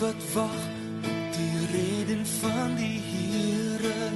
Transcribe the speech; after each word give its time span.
wat 0.00 0.32
wag 0.32 0.56
op 0.96 1.32
die 1.36 1.66
reden 1.72 2.26
van 2.26 2.74
die 2.76 3.00
Here 3.00 4.08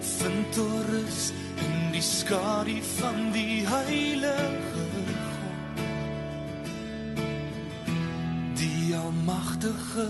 vind 0.00 0.52
torus 0.52 1.32
in 1.56 1.92
die 1.92 2.02
skadu 2.02 2.78
van 2.96 3.32
die 3.32 3.66
heilige 3.66 4.32
God. 4.72 5.80
Die 8.54 8.96
almagtige 8.96 10.08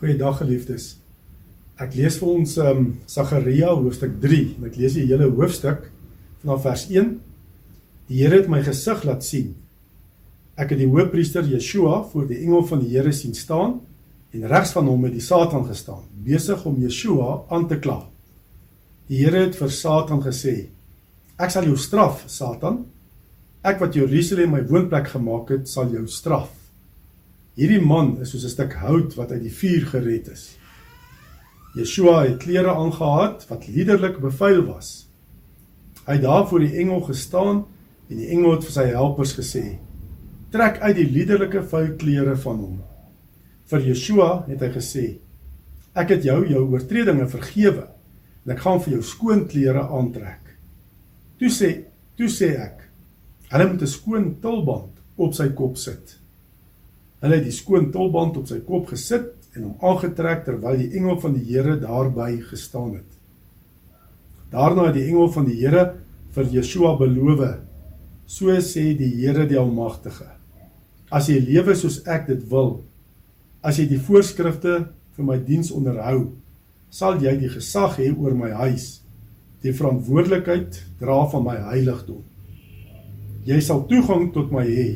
Goeiedag 0.00 0.38
geliefdes. 0.40 0.94
Ek 1.76 1.92
lees 1.92 2.14
vir 2.16 2.28
ons 2.32 2.54
um 2.64 2.86
Sagaria 3.04 3.68
hoofstuk 3.68 4.14
3 4.22 4.36
en 4.56 4.68
ek 4.70 4.78
lees 4.80 4.94
die 4.96 5.02
hele 5.04 5.26
hoofstuk 5.28 5.90
vanaf 6.40 6.62
vers 6.64 6.84
1. 6.88 7.10
Die 8.08 8.22
Here 8.22 8.38
het 8.38 8.48
my 8.48 8.62
gesig 8.64 9.02
laat 9.04 9.26
sien. 9.26 9.50
Ek 10.56 10.72
het 10.72 10.80
die 10.80 10.88
hoofpriester 10.88 11.44
Yeshua 11.44 11.98
voor 12.14 12.24
die 12.30 12.38
engel 12.40 12.64
van 12.70 12.80
die 12.80 12.94
Here 12.94 13.12
sien 13.12 13.36
staan 13.36 13.74
en 14.32 14.46
regs 14.48 14.72
van 14.72 14.88
hom 14.88 15.04
het 15.04 15.18
die 15.18 15.26
Satan 15.26 15.66
gestaan, 15.68 16.06
besig 16.24 16.64
om 16.64 16.80
Yeshua 16.80 17.42
aan 17.52 17.68
te 17.68 17.76
kla. 17.76 17.98
Die 19.12 19.20
Here 19.20 19.44
het 19.44 19.58
vir 19.60 19.68
Satan 19.68 20.24
gesê: 20.24 20.70
Ek 21.36 21.52
sal 21.52 21.68
jou 21.68 21.76
straf, 21.76 22.24
Satan. 22.24 22.86
Ek 23.60 23.84
wat 23.84 24.00
Jerusalem 24.00 24.56
my 24.56 24.64
woonplek 24.64 25.12
gemaak 25.12 25.52
het, 25.58 25.68
sal 25.68 25.92
jou 25.92 26.06
straf. 26.08 26.48
Hierdie 27.60 27.82
man 27.84 28.14
is 28.24 28.30
soos 28.32 28.46
'n 28.46 28.54
stuk 28.54 28.72
hout 28.80 29.14
wat 29.18 29.32
uit 29.32 29.42
die 29.44 29.52
vuur 29.52 29.82
gered 29.92 30.28
is. 30.32 30.56
Yeshua 31.76 32.22
het 32.24 32.38
klere 32.40 32.72
aangetree 32.72 33.48
wat 33.50 33.66
liderlik 33.68 34.16
bevuil 34.20 34.62
was. 34.64 35.08
Hy 36.06 36.14
het 36.16 36.22
daar 36.22 36.46
voor 36.48 36.60
die 36.64 36.78
engel 36.80 37.00
gestaan 37.04 37.66
en 38.08 38.16
die 38.16 38.30
engel 38.32 38.54
het 38.54 38.64
vir 38.64 38.72
sy 38.72 38.86
helpers 38.86 39.34
gesê: 39.36 39.78
"Trek 40.50 40.80
uit 40.80 40.96
die 40.96 41.10
liderlike 41.10 41.62
vuil 41.62 41.96
klere 41.96 42.36
van 42.36 42.56
hom." 42.56 42.80
Vir 43.66 43.80
Yeshua 43.80 44.44
het 44.48 44.60
hy 44.60 44.70
gesê: 44.78 45.18
"Ek 45.94 46.08
het 46.08 46.24
jou 46.24 46.48
jou 46.48 46.64
oortredinge 46.64 47.28
vergewe 47.28 47.88
en 48.46 48.52
ek 48.52 48.60
gaan 48.60 48.80
vir 48.80 48.92
jou 48.92 49.02
skoon 49.02 49.46
klere 49.46 49.82
aantrek." 49.82 50.56
Toe 51.38 51.48
sê, 51.48 51.84
toe 52.16 52.28
sê 52.28 52.56
ek: 52.56 52.88
"Hulle 53.50 53.68
moet 53.68 53.82
'n 53.82 53.86
skoon 53.86 54.40
tulband 54.40 54.96
op 55.16 55.34
sy 55.34 55.48
kop 55.48 55.76
sit." 55.76 56.19
Hulle 57.20 57.36
het 57.36 57.44
die 57.44 57.54
skoon 57.54 57.90
tulband 57.92 58.38
op 58.40 58.48
sy 58.48 58.60
kop 58.64 58.88
gesit 58.94 59.34
en 59.54 59.66
hom 59.66 59.86
aangetrek 59.90 60.44
terwyl 60.46 60.78
die 60.80 60.92
engel 60.96 61.18
van 61.20 61.34
die 61.36 61.44
Here 61.48 61.76
daarby 61.80 62.40
gestaan 62.48 62.94
het. 62.96 63.08
Daarna 64.50 64.88
het 64.88 64.96
die 64.96 65.06
engel 65.10 65.28
van 65.34 65.46
die 65.46 65.58
Here 65.60 65.84
vir 66.34 66.52
Yeshua 66.54 66.96
beloof: 66.98 67.58
"So 68.26 68.46
sê 68.60 68.96
die 68.96 69.14
Here 69.20 69.46
die 69.46 69.58
Almagtige: 69.58 70.30
As 71.10 71.28
jy 71.28 71.40
lewe 71.40 71.74
soos 71.74 72.00
ek 72.06 72.26
dit 72.26 72.42
wil, 72.50 72.84
as 73.62 73.78
jy 73.78 73.86
die 73.90 73.98
voorskrifte 73.98 74.88
vir 75.16 75.24
my 75.24 75.38
diens 75.38 75.72
onderhou, 75.74 76.32
sal 76.90 77.18
jy 77.22 77.36
die 77.36 77.50
gesag 77.50 77.98
hê 77.98 78.10
oor 78.16 78.34
my 78.34 78.50
huis, 78.50 79.02
die 79.62 79.72
verantwoordelikheid 79.72 80.78
dra 81.00 81.26
van 81.32 81.44
my 81.44 81.56
heiligdom. 81.70 82.22
Jy 83.44 83.60
sal 83.60 83.84
toegang 83.90 84.30
tot 84.32 84.52
my 84.52 84.64
hê, 84.64 84.86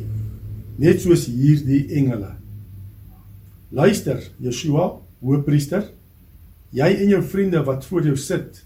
net 0.78 1.00
soos 1.00 1.26
hierdie 1.26 1.86
engele." 1.94 2.34
Luister, 3.74 4.20
Yeshua, 4.38 5.00
hoëpriester, 5.18 5.88
jy 6.70 6.88
en 7.02 7.08
jou 7.08 7.22
vriende 7.26 7.62
wat 7.66 7.86
voor 7.88 8.04
jou 8.06 8.16
sit. 8.16 8.60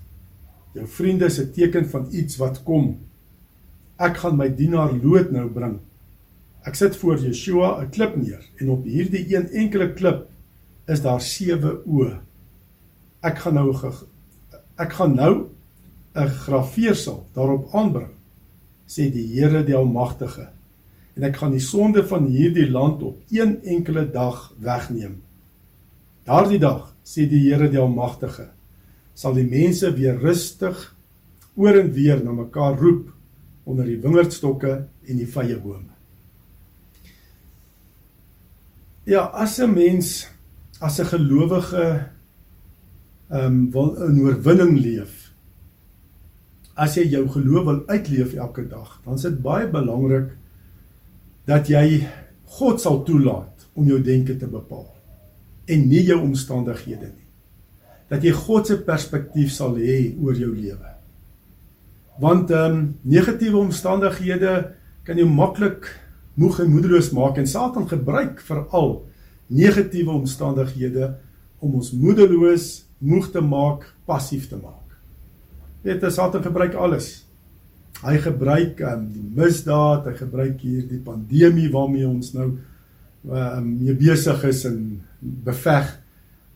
Jou 0.77 0.87
vriende 0.87 1.25
is 1.25 1.39
'n 1.41 1.53
teken 1.53 1.89
van 1.89 2.09
iets 2.13 2.37
wat 2.37 2.63
kom. 2.63 2.99
Ek 3.99 4.17
gaan 4.17 4.37
my 4.37 4.49
dienaar 4.49 4.93
Lot 4.93 5.31
nou 5.31 5.49
bring. 5.49 5.79
Ek 6.63 6.75
sit 6.75 6.97
voor 6.97 7.19
Yeshua 7.19 7.81
'n 7.81 7.91
klip 7.91 8.17
neer 8.17 8.45
en 8.61 8.71
op 8.71 8.85
hierdie 8.85 9.37
een 9.37 9.49
enkele 9.51 9.93
klip 9.93 10.29
is 10.87 11.01
daar 11.01 11.21
sewe 11.21 11.83
oë. 11.87 12.21
Ek 13.23 13.39
gaan 13.39 13.55
nou 13.55 13.75
ek 14.77 14.93
gaan 14.93 15.15
nou 15.15 15.49
'n 16.15 16.29
grafeersel 16.29 17.27
daarop 17.33 17.75
aanbring, 17.75 18.11
sê 18.87 19.11
die 19.13 19.27
Here 19.41 19.65
die 19.65 19.75
Almagtige 19.75 20.49
en 21.19 21.27
ek 21.27 21.41
gaan 21.41 21.51
die 21.51 21.63
sonde 21.63 22.05
van 22.07 22.29
hierdie 22.31 22.69
land 22.71 23.03
op 23.03 23.35
een 23.35 23.57
enkele 23.67 24.05
dag 24.15 24.53
wegneem. 24.63 25.17
Daardie 26.29 26.61
dag, 26.63 26.93
sê 27.03 27.27
die 27.27 27.49
Here 27.49 27.67
die 27.73 27.81
Almagtige, 27.83 28.53
sal 29.19 29.35
die 29.35 29.47
mense 29.49 29.91
weer 29.97 30.21
rustig 30.23 30.79
oor 31.59 31.75
en 31.81 31.91
weer 31.97 32.23
na 32.23 32.37
mekaar 32.37 32.79
roep 32.79 33.09
onder 33.67 33.89
die 33.89 33.99
wingerdstokke 33.99 34.75
en 35.09 35.19
die 35.19 35.27
vyebome. 35.27 35.91
Ja, 39.09 39.27
as 39.35 39.59
'n 39.59 39.75
mens 39.75 40.29
as 40.81 41.01
'n 41.01 41.11
gelowige 41.11 42.11
ehm 43.31 43.45
um, 43.45 43.71
wil 43.73 43.97
in 44.07 44.21
oorwinning 44.21 44.79
leef, 44.79 45.33
as 46.77 46.95
jy 46.95 47.09
jou 47.09 47.29
geloof 47.29 47.65
wil 47.65 47.83
uitleef 47.87 48.35
elke 48.35 48.69
dag, 48.69 49.01
dan 49.05 49.15
is 49.15 49.23
dit 49.23 49.43
baie 49.43 49.67
belangrik 49.67 50.37
dat 51.49 51.71
jy 51.73 52.05
God 52.59 52.81
sal 52.83 53.03
toelaat 53.07 53.65
om 53.79 53.87
jou 53.89 53.99
denke 54.05 54.37
te 54.37 54.49
bepaal 54.51 54.87
en 55.69 55.89
nie 55.89 56.03
jou 56.05 56.19
omstandighede 56.25 57.11
nie. 57.11 57.27
Dat 58.09 58.25
jy 58.25 58.33
God 58.33 58.69
se 58.69 58.79
perspektief 58.85 59.53
sal 59.53 59.77
hê 59.77 60.15
oor 60.17 60.37
jou 60.37 60.51
lewe. 60.53 60.95
Want 62.21 62.51
ehm 62.51 62.77
um, 62.77 62.83
negatiewe 63.05 63.61
omstandighede 63.61 64.55
kan 65.05 65.21
jou 65.21 65.29
maklik 65.29 65.87
moeg 66.39 66.61
en 66.65 66.73
moedeloos 66.73 67.13
maak 67.17 67.39
en 67.39 67.47
Satan 67.47 67.89
gebruik 67.89 68.41
veral 68.45 69.05
negatiewe 69.49 70.13
omstandighede 70.13 71.15
om 71.65 71.79
ons 71.81 71.93
moedeloos, 71.97 72.85
moeg 72.99 73.31
te 73.33 73.41
maak, 73.41 73.87
passief 74.07 74.49
te 74.51 74.57
maak. 74.57 74.99
Weet 75.83 76.03
jy, 76.03 76.11
Satan 76.13 76.45
gebruik 76.45 76.77
alles 76.77 77.28
Hy 77.99 78.19
gebruik 78.23 78.81
um, 78.87 79.07
die 79.11 79.25
misdaad, 79.35 80.07
hy 80.07 80.15
gebruik 80.19 80.61
hier 80.63 80.85
die 80.87 81.01
pandemie 81.03 81.67
waarmee 81.73 82.07
ons 82.07 82.31
nou 82.37 82.53
um, 83.27 83.73
mee 83.81 83.97
besig 83.99 84.45
is 84.47 84.63
en 84.69 84.79
beveg. 85.21 85.91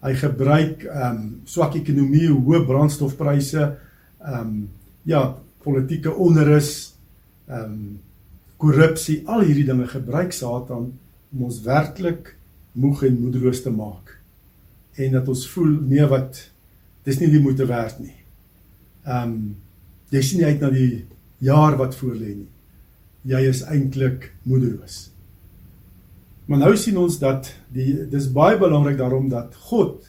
Hy 0.02 0.12
gebruik 0.19 0.86
um 0.91 1.19
swak 1.47 1.76
ekonomie, 1.78 2.28
hoë 2.31 2.64
brandstofpryse, 2.66 3.69
um 4.26 4.54
ja, 5.06 5.22
politieke 5.62 6.10
onrus, 6.10 6.72
um 7.50 8.00
korrupsie, 8.62 9.20
al 9.26 9.44
hierdie 9.47 9.66
dinge 9.66 9.88
gebruik 9.91 10.34
Satan 10.34 10.91
om 11.32 11.47
ons 11.48 11.60
werklik 11.66 12.32
moeg 12.78 13.02
en 13.08 13.19
moedeloos 13.19 13.62
te 13.64 13.70
maak. 13.75 14.16
En 14.98 15.19
dat 15.19 15.31
ons 15.31 15.47
voel 15.54 15.75
nee 15.91 16.06
wat 16.10 16.38
dis 17.06 17.19
nie 17.19 17.31
die 17.32 17.42
moeite 17.42 17.66
werd 17.66 17.98
nie. 18.02 18.14
Um 19.06 19.56
jy 20.12 20.22
sien 20.22 20.42
nie 20.42 20.50
uit 20.50 20.62
na 20.62 20.70
die 20.70 21.02
jaar 21.42 21.76
wat 21.80 21.97
voor 21.98 22.14
lê 22.16 22.36
nie. 22.36 22.50
Jy 23.28 23.41
is 23.50 23.62
eintlik 23.70 24.30
moedeloos. 24.48 25.08
Maar 26.47 26.64
nou 26.64 26.72
sien 26.78 26.98
ons 26.98 27.19
dat 27.22 27.50
die 27.75 27.94
dis 28.10 28.28
baie 28.34 28.58
belangrik 28.58 28.98
daarom 28.98 29.28
dat 29.30 29.54
God 29.70 30.08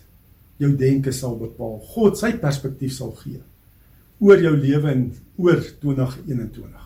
jou 0.62 0.72
denke 0.78 1.14
sal 1.14 1.36
bepaal. 1.40 1.80
God 1.94 2.18
sy 2.20 2.34
perspektief 2.42 2.96
sal 2.96 3.14
gee 3.22 3.42
oor 4.24 4.40
jou 4.40 4.54
lewe 4.56 4.88
en 4.88 5.08
oor 5.42 5.60
2021. 5.82 6.84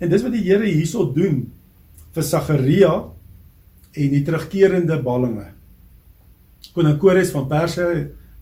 En 0.00 0.10
dis 0.10 0.22
wat 0.24 0.32
die 0.32 0.44
Here 0.46 0.64
hierso 0.64 1.04
doen 1.12 1.42
vir 2.14 2.24
Sagaria 2.24 2.92
en 3.92 4.14
die 4.14 4.22
terugkerende 4.24 4.96
ballinge. 5.04 5.50
Koning 6.72 6.96
Kores 7.02 7.34
van 7.34 7.48
Perse 7.50 7.84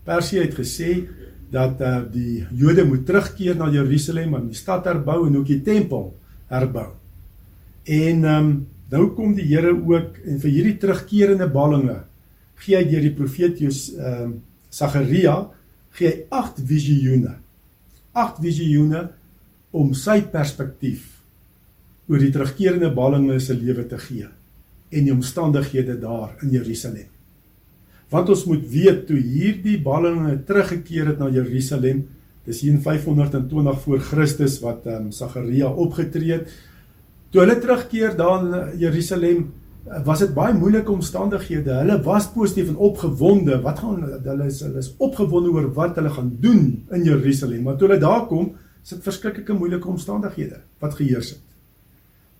Persie 0.05 0.39
het 0.41 0.55
gesê 0.57 0.93
dat 1.51 1.81
uh, 1.83 1.99
die 2.11 2.45
Jode 2.55 2.85
moet 2.87 3.03
terugkeer 3.05 3.57
na 3.59 3.67
Jerusalem 3.71 4.37
om 4.39 4.47
die 4.47 4.57
stad 4.57 4.87
herbou 4.87 5.25
en 5.27 5.37
ook 5.41 5.49
die 5.49 5.61
tempel 5.65 6.11
herbou. 6.51 6.91
En 7.83 8.23
ehm 8.23 8.51
um, 8.51 8.53
nou 8.91 9.05
kom 9.15 9.31
die 9.31 9.45
Here 9.47 9.71
ook 9.71 10.17
en 10.27 10.39
vir 10.43 10.51
hierdie 10.51 10.77
terugkerende 10.79 11.45
ballinge 11.47 12.01
gee 12.59 12.75
hy 12.75 12.83
deur 12.89 13.05
die 13.05 13.15
profeet 13.15 13.61
Jos 13.63 13.85
ehm 13.95 14.25
um, 14.25 14.33
Sagaria 14.71 15.35
gee 15.97 16.07
hy 16.07 16.17
8 16.31 16.61
visioene. 16.67 17.33
8 18.15 18.43
visioene 18.43 19.07
om 19.75 19.93
sy 19.95 20.21
perspektief 20.31 21.07
oor 22.07 22.19
die 22.19 22.31
terugkerende 22.31 22.91
ballinge 22.95 23.39
se 23.39 23.55
lewe 23.55 23.87
te 23.87 23.99
gee 23.99 24.27
en 24.91 25.07
die 25.07 25.15
omstandighede 25.15 25.97
daar 25.99 26.35
in 26.43 26.51
Jerusalem. 26.55 27.07
Want 28.11 28.29
ons 28.33 28.43
moet 28.49 28.63
weet 28.73 29.05
toe 29.07 29.19
hierdie 29.19 29.77
ballinge 29.83 30.35
teruggekeer 30.47 31.13
het 31.13 31.21
na 31.21 31.29
Jerusalem, 31.31 32.03
dis 32.43 32.59
hier 32.65 32.73
in 32.73 32.81
520 32.83 33.79
voor 33.85 34.03
Christus 34.03 34.59
wat 34.63 34.85
ehm 34.89 35.07
um, 35.07 35.11
Sagaria 35.15 35.69
opgetree 35.69 36.33
het. 36.35 36.51
Toe 37.31 37.45
hulle 37.45 37.59
terugkeer 37.63 38.17
daar 38.19 38.43
in 38.43 38.79
Jerusalem, 38.81 39.45
was 40.05 40.21
dit 40.21 40.33
baie 40.35 40.53
moeilike 40.53 40.91
omstandighede. 40.91 41.73
Hulle 41.79 41.97
was 42.05 42.27
positief 42.33 42.69
en 42.69 42.77
opgewonde. 42.77 43.61
Wat 43.63 43.79
gaan 43.79 44.03
hulle 44.23 44.49
is 44.49 44.59
hulle 44.61 44.81
is 44.83 44.91
opgewonde 44.97 45.53
oor 45.53 45.69
wat 45.77 45.95
hulle 45.97 46.11
gaan 46.13 46.33
doen 46.43 46.65
in 46.91 47.05
Jerusalem. 47.07 47.63
Maar 47.63 47.79
toe 47.79 47.87
hulle 47.87 48.01
daar 48.01 48.27
kom, 48.27 48.51
is 48.83 48.93
dit 48.93 49.07
verskriklike 49.07 49.55
moeilike 49.57 49.87
omstandighede 49.87 50.61
wat 50.83 50.97
geheers 50.99 51.29
het. 51.37 51.47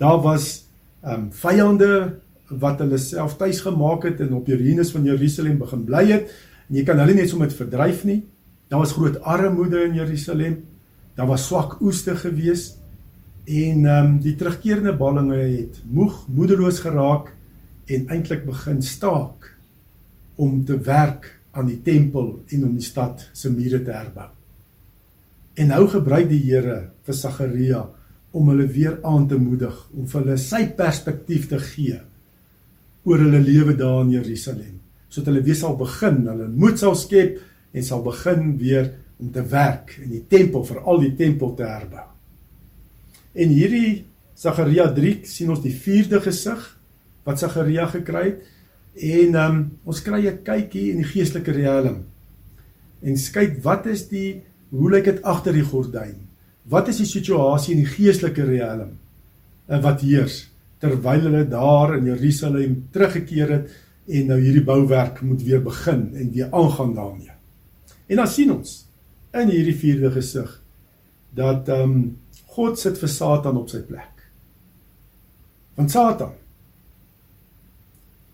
Daar 0.02 0.20
was 0.22 0.68
ehm 1.02 1.14
um, 1.14 1.32
vyande 1.32 2.20
wat 2.60 2.82
hulle 2.84 2.98
self 3.02 3.38
tuis 3.40 3.62
gemaak 3.64 4.06
het 4.10 4.22
en 4.24 4.34
op 4.38 4.46
die 4.46 4.58
ruïnes 4.58 4.92
van 4.92 5.06
Jerusalem 5.08 5.60
begin 5.62 5.86
bly 5.88 6.06
het. 6.12 6.32
En 6.70 6.80
jy 6.80 6.84
kan 6.88 7.00
hulle 7.00 7.16
net 7.16 7.30
so 7.32 7.40
met 7.40 7.56
verdryf 7.56 8.04
nie. 8.08 8.22
Daar 8.72 8.84
was 8.84 8.96
groot 8.96 9.20
armoede 9.22 9.84
in 9.86 9.98
Jerusalem. 10.00 10.62
Daar 11.16 11.28
was 11.28 11.48
swak 11.48 11.80
oeste 11.82 12.16
gewees. 12.16 12.78
En 13.46 13.86
ehm 13.86 14.06
um, 14.06 14.20
die 14.22 14.36
terugkerende 14.36 14.94
ballinge 14.98 15.38
het 15.38 15.82
moeg, 15.84 16.28
moedeloos 16.28 16.80
geraak 16.80 17.34
en 17.86 18.08
eintlik 18.08 18.46
begin 18.46 18.82
staak 18.82 19.50
om 20.36 20.66
te 20.66 20.78
werk 20.80 21.40
aan 21.52 21.68
die 21.68 21.82
tempel 21.82 22.44
en 22.48 22.64
om 22.68 22.76
die 22.78 22.86
stad 22.86 23.30
se 23.34 23.50
mure 23.52 23.82
te 23.84 23.92
herbou. 23.92 24.30
En 25.54 25.68
nou 25.74 25.88
gebruik 25.92 26.30
die 26.30 26.40
Here 26.46 26.92
vir 27.04 27.18
Sagaria 27.18 27.82
om 28.32 28.48
hulle 28.54 28.68
weer 28.72 29.00
aan 29.04 29.28
te 29.28 29.36
moedig 29.36 29.76
om 29.92 30.08
vir 30.08 30.22
hulle 30.22 30.38
sy 30.40 30.64
perspektief 30.78 31.50
te 31.52 31.60
gee 31.60 32.00
oor 33.04 33.24
hulle 33.24 33.42
lewe 33.42 33.76
daar 33.76 34.04
in 34.06 34.14
Jerusalem. 34.16 34.80
Sodat 35.10 35.34
hulle 35.34 35.44
weer 35.46 35.58
sal 35.58 35.76
begin, 35.80 36.22
hulle 36.28 36.48
moed 36.48 36.80
sal 36.80 36.96
skep 36.96 37.40
en 37.74 37.84
sal 37.84 38.04
begin 38.06 38.56
weer 38.60 38.94
om 39.22 39.32
te 39.32 39.44
werk 39.52 39.98
in 40.02 40.14
die 40.16 40.24
tempel, 40.30 40.64
veral 40.66 41.02
die 41.04 41.16
tempel 41.18 41.54
te 41.58 41.68
herbou. 41.68 42.08
En 43.34 43.54
hierdie 43.54 44.06
Sagaria 44.36 44.88
3 44.94 45.22
sien 45.30 45.52
ons 45.54 45.62
die 45.62 45.76
vierde 45.76 46.22
gesig 46.24 46.64
wat 47.28 47.40
Sagaria 47.40 47.86
gekry 47.92 48.26
het 48.32 48.50
en 48.92 49.36
um, 49.40 49.60
ons 49.88 50.02
kry 50.04 50.28
'n 50.28 50.44
kykie 50.44 50.92
in 50.92 50.98
die 50.98 51.08
geestelike 51.08 51.52
riem. 51.52 52.04
En 53.02 53.16
kyk 53.16 53.64
wat 53.64 53.86
is 53.86 54.08
die 54.10 54.42
hoe 54.70 54.92
lyk 54.92 55.06
dit 55.06 55.24
agter 55.24 55.54
die 55.54 55.64
gordyn? 55.64 56.28
Wat 56.64 56.88
is 56.88 56.98
die 56.98 57.06
situasie 57.06 57.76
in 57.76 57.84
die 57.84 57.94
geestelike 57.94 58.44
riem? 58.44 58.98
En 59.68 59.78
eh, 59.80 59.84
wat 59.84 60.02
heers 60.02 60.51
terwyl 60.82 61.28
hulle 61.28 61.46
daar 61.50 61.96
in 61.98 62.10
Jerusalem 62.10 62.78
teruggekeer 62.92 63.54
het 63.56 63.76
en 64.12 64.32
nou 64.32 64.40
hierdie 64.42 64.66
bouwerk 64.66 65.22
moet 65.22 65.44
weer 65.46 65.62
begin 65.64 66.10
en 66.18 66.32
weer 66.34 66.50
aangaan 66.52 66.96
daarmee. 66.98 67.36
En 68.10 68.20
dan 68.20 68.28
sien 68.28 68.52
ons 68.52 68.74
in 69.38 69.54
hierdie 69.54 69.78
vierde 69.78 70.12
gesig 70.12 70.58
dat 71.38 71.70
ehm 71.70 71.96
um, 71.96 72.02
God 72.52 72.76
sit 72.80 72.98
vir 73.00 73.08
Satan 73.08 73.56
op 73.56 73.70
sy 73.72 73.80
plek. 73.88 74.24
Want 75.80 75.94
Satan 75.94 76.34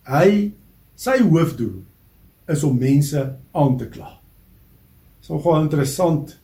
hy 0.08 0.54
sy 0.98 1.20
hoofdoel 1.22 1.84
is 2.50 2.64
om 2.64 2.80
mense 2.80 3.22
aan 3.52 3.76
te 3.78 3.86
kla. 3.92 4.10
Dit 5.20 5.28
is 5.28 5.30
nogal 5.36 5.66
interessant 5.68 6.38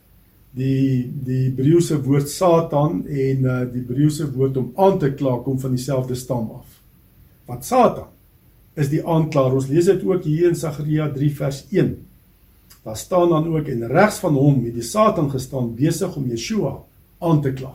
die 0.54 1.10
die 1.26 1.48
Hebreëse 1.48 1.98
woord 2.04 2.30
Satan 2.30 3.02
en 3.04 3.46
uh, 3.46 3.60
die 3.66 3.82
Hebreëse 3.82 4.28
woord 4.34 4.58
om 4.60 4.72
aan 4.78 4.98
te 5.02 5.10
kla 5.14 5.40
kom 5.42 5.58
van 5.60 5.74
dieselfde 5.74 6.14
stam 6.18 6.50
af. 6.54 6.80
Want 7.48 7.66
Satan 7.66 8.10
is 8.78 8.90
die 8.90 9.02
aanklaer. 9.02 9.54
Ons 9.54 9.70
lees 9.70 9.88
dit 9.90 10.04
ook 10.06 10.26
hier 10.26 10.50
in 10.50 10.58
Sagaria 10.58 11.08
3 11.14 11.30
vers 11.38 11.64
1. 11.70 11.94
Daar 12.84 12.98
staan 12.98 13.32
dan 13.32 13.48
ook 13.50 13.70
en 13.72 13.86
regs 13.90 14.20
van 14.22 14.36
hom 14.38 14.62
het 14.66 14.76
die 14.76 14.86
Satan 14.86 15.30
gestaan 15.32 15.72
besig 15.78 16.14
om 16.16 16.28
Yeshua 16.30 16.76
aan 17.24 17.42
te 17.42 17.54
kla. 17.56 17.74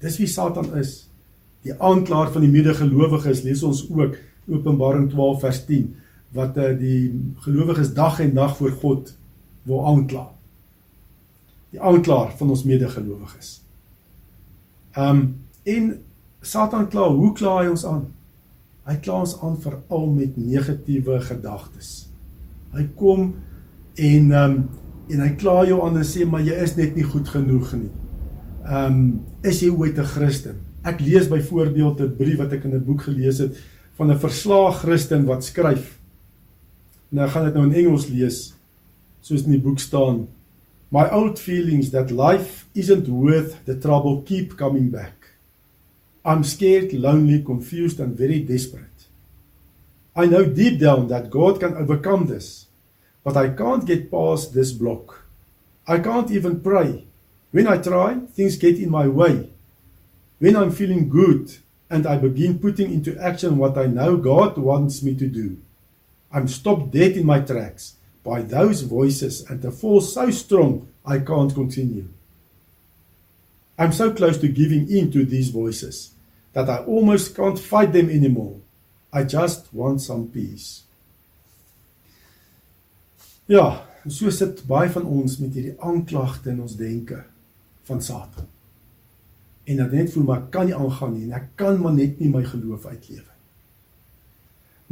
Dis 0.00 0.18
wie 0.20 0.30
Satan 0.30 0.70
is. 0.78 1.08
Die 1.66 1.74
aanklaer 1.74 2.30
van 2.32 2.44
die 2.44 2.52
medegelowiges 2.52 3.42
lees 3.44 3.64
ons 3.66 3.84
ook 3.90 4.16
Openbaring 4.48 5.10
12 5.12 5.40
vers 5.42 5.64
10 5.68 5.88
wat 6.36 6.56
uh, 6.56 6.70
die 6.76 7.12
gelowiges 7.44 7.92
dag 7.96 8.20
en 8.20 8.34
nag 8.36 8.56
voor 8.56 8.72
God 8.80 9.12
wil 9.68 9.84
aankla. 9.88 10.28
Die 11.70 11.80
aanklaer 11.80 12.32
van 12.38 12.50
ons 12.50 12.64
medegelowiges. 12.64 13.62
Um 14.96 15.44
en 15.68 15.98
Satan 16.40 16.88
kla, 16.88 17.08
hoe 17.12 17.32
kla 17.36 17.58
hy 17.62 17.68
ons 17.68 17.84
aan? 17.84 18.06
Hy 18.88 18.96
kla 19.04 19.20
ons 19.20 19.34
aan 19.44 19.58
veral 19.60 20.06
met 20.14 20.36
negatiewe 20.40 21.18
gedagtes. 21.20 22.08
Hy 22.72 22.86
kom 22.96 23.34
en 23.96 24.32
um 24.32 24.60
en 25.08 25.22
hy 25.24 25.30
kla 25.40 25.62
jou 25.64 25.80
aan 25.84 25.96
en 25.96 26.04
sê 26.04 26.26
maar 26.28 26.44
jy 26.44 26.56
is 26.64 26.76
net 26.76 26.96
nie 26.96 27.06
goed 27.06 27.28
genoeg 27.32 27.72
nie. 27.76 27.90
Ehm 28.68 28.92
um, 28.92 29.20
is 29.42 29.62
jy 29.62 29.70
ooit 29.72 29.98
'n 29.98 30.04
Christen? 30.04 30.56
Ek 30.84 31.00
lees 31.00 31.28
byvoorbeeld 31.28 32.00
'n 32.00 32.16
brief 32.16 32.38
wat 32.38 32.52
ek 32.52 32.64
in 32.64 32.74
'n 32.74 32.84
boek 32.84 33.02
gelees 33.02 33.38
het 33.38 33.56
van 33.96 34.10
'n 34.10 34.18
verslaag 34.18 34.80
Christen 34.80 35.24
wat 35.24 35.44
skryf. 35.44 35.98
Nou 37.08 37.28
gaan 37.28 37.44
dit 37.44 37.54
nou 37.54 37.64
in 37.66 37.72
Engels 37.72 38.08
lees 38.08 38.54
soos 39.20 39.44
in 39.44 39.50
die 39.50 39.60
boek 39.60 39.78
staan. 39.78 40.28
My 40.90 41.10
old 41.10 41.38
feelings 41.38 41.90
that 41.90 42.10
life 42.10 42.66
isn't 42.74 43.08
worth 43.08 43.62
the 43.66 43.78
trouble 43.78 44.22
keep 44.22 44.56
coming 44.56 44.88
back. 44.88 45.12
I'm 46.24 46.42
scared, 46.44 46.94
lonely, 46.94 47.42
confused 47.42 48.00
and 48.00 48.16
very 48.16 48.40
desperate. 48.40 48.84
I 50.16 50.24
know 50.24 50.46
deep 50.46 50.80
down 50.80 51.08
that 51.08 51.30
God 51.30 51.60
can 51.60 51.74
overcome 51.74 52.26
this, 52.26 52.66
but 53.22 53.36
I 53.36 53.50
can't 53.50 53.84
get 53.84 54.10
past 54.10 54.54
this 54.54 54.72
block. 54.72 55.26
I 55.86 55.98
can't 55.98 56.30
even 56.30 56.60
pray. 56.60 57.04
When 57.50 57.66
I 57.66 57.76
try, 57.76 58.20
things 58.32 58.56
get 58.56 58.78
in 58.78 58.90
my 58.90 59.08
way. 59.08 59.50
When 60.38 60.56
I'm 60.56 60.70
feeling 60.70 61.10
good 61.10 61.54
and 61.90 62.06
I 62.06 62.16
begin 62.16 62.58
putting 62.58 62.92
into 62.92 63.18
action 63.18 63.58
what 63.58 63.76
I 63.76 63.86
know 63.86 64.16
God 64.16 64.56
wants 64.56 65.02
me 65.02 65.14
to 65.16 65.26
do, 65.26 65.58
I'm 66.32 66.48
stopped 66.48 66.92
dead 66.92 67.12
in 67.12 67.26
my 67.26 67.40
tracks 67.40 67.97
by 68.28 68.42
those 68.42 68.82
voices 68.82 69.44
and 69.48 69.62
the 69.62 69.70
force 69.70 70.12
so 70.12 70.30
strong 70.30 70.86
I 71.04 71.18
can't 71.20 71.54
continue. 71.54 72.08
I'm 73.78 73.92
so 73.92 74.12
close 74.12 74.36
to 74.38 74.48
giving 74.48 74.90
in 74.90 75.10
to 75.12 75.24
these 75.24 75.48
voices 75.48 76.12
that 76.52 76.68
I 76.68 76.78
almost 76.84 77.34
can't 77.34 77.58
fight 77.58 77.92
them 77.92 78.10
anymore. 78.10 78.56
I 79.12 79.24
just 79.24 79.72
want 79.72 80.02
some 80.02 80.28
peace. 80.28 80.84
Ja, 83.46 83.86
so 84.06 84.28
sit 84.30 84.66
baie 84.68 84.90
van 84.92 85.06
ons 85.08 85.38
met 85.40 85.54
hierdie 85.56 85.78
aanklagte 85.80 86.52
in 86.52 86.60
ons 86.60 86.76
denke 86.76 87.22
van 87.88 88.02
Satan. 88.04 88.44
En 89.64 89.80
dan 89.80 89.94
net 89.94 90.12
voel 90.12 90.26
maar 90.28 90.42
kan 90.52 90.68
nie 90.68 90.76
aangaan 90.76 91.14
nie 91.14 91.28
en 91.30 91.36
ek 91.40 91.48
kan 91.56 91.80
maar 91.80 91.96
net 91.96 92.20
nie 92.20 92.28
my 92.32 92.44
geloof 92.44 92.84
uitlewe. 92.84 93.32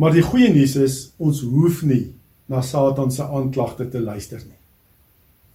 Maar 0.00 0.16
die 0.16 0.24
goeie 0.24 0.48
nuus 0.52 0.76
is 0.80 0.96
ons 1.20 1.42
hoef 1.44 1.82
nie 1.84 2.14
na 2.46 2.62
Satan 2.62 3.10
se 3.12 3.22
aanklagte 3.22 3.88
te 3.90 4.00
luister 4.00 4.42
nie. 4.44 4.58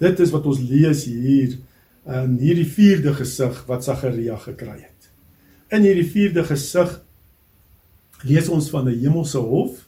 Dit 0.02 0.20
is 0.20 0.32
wat 0.34 0.48
ons 0.50 0.60
lees 0.60 1.06
hier 1.06 1.58
in 2.10 2.38
hierdie 2.42 2.68
vierde 2.68 3.14
gesig 3.14 3.62
wat 3.68 3.86
Sagaria 3.86 4.38
gekry 4.42 4.80
het. 4.80 5.10
In 5.72 5.86
hierdie 5.86 6.10
vierde 6.10 6.44
gesig 6.48 6.98
lees 8.28 8.50
ons 8.50 8.70
van 8.70 8.88
'n 8.90 9.00
hemelse 9.00 9.38
hof, 9.38 9.88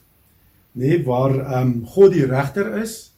nê, 0.72 0.88
nee, 0.88 1.04
waar 1.04 1.34
ehm 1.34 1.68
um, 1.68 1.86
God 1.86 2.12
die 2.12 2.26
regter 2.26 2.78
is 2.82 3.12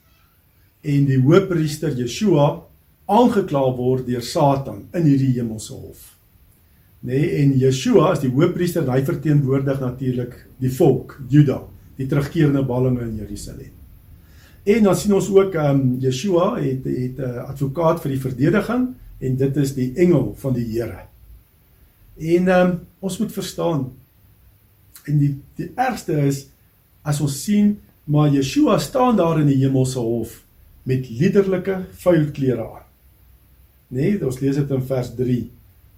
en 0.83 1.07
die 1.07 1.21
hoofpriester 1.21 1.93
Yeshua 1.93 2.67
aangekla 3.07 3.77
word 3.77 4.07
deur 4.07 4.23
Satan 4.23 4.89
in 4.93 5.05
hierdie 5.05 5.35
hemelse 5.39 5.75
hof. 5.75 6.17
Nê 7.01 7.21
nee, 7.21 7.43
en 7.43 7.59
Yeshua 7.59 8.11
as 8.13 8.21
die 8.21 8.33
hoofpriester, 8.33 8.89
hy 8.91 9.03
verteenwoordig 9.05 9.81
natuurlik 9.81 10.47
die 10.59 10.71
volk, 10.71 11.21
Juda, 11.29 11.63
die 11.97 12.07
terugkeerende 12.07 12.65
ballinge 12.65 13.07
in 13.07 13.17
Jerusalem. 13.17 13.73
En 14.67 14.83
dan 14.83 14.97
sien 14.97 15.15
ons 15.15 15.29
ook 15.31 15.55
ehm 15.55 15.81
um, 15.81 15.97
Yeshua 16.03 16.57
het 16.59 16.85
het 16.85 17.19
'n 17.19 17.23
uh, 17.23 17.49
advokaat 17.49 18.01
vir 18.01 18.11
die 18.11 18.21
verdediging 18.21 18.95
en 19.19 19.37
dit 19.37 19.57
is 19.57 19.75
die 19.75 19.93
engel 19.95 20.35
van 20.37 20.53
die 20.53 20.67
Here. 20.67 21.07
En 22.19 22.49
ehm 22.49 22.71
um, 22.71 22.81
ons 22.99 23.19
moet 23.19 23.33
verstaan 23.33 23.93
en 25.05 25.19
die 25.19 25.37
die 25.55 25.71
ergste 25.75 26.13
is 26.27 26.49
as 27.03 27.21
ons 27.21 27.43
sien 27.45 27.79
maar 28.05 28.31
Yeshua 28.31 28.79
staan 28.79 29.17
daar 29.17 29.41
in 29.41 29.47
die 29.47 29.63
hemelse 29.65 29.99
hof 29.99 30.45
met 30.83 31.09
liderlike 31.11 31.85
vuil 31.93 32.31
klere 32.31 32.63
aan. 32.63 32.87
Nee, 33.89 34.25
ons 34.27 34.39
lees 34.41 34.55
dit 34.55 34.71
in 34.71 34.83
vers 34.83 35.15
3. 35.15 35.51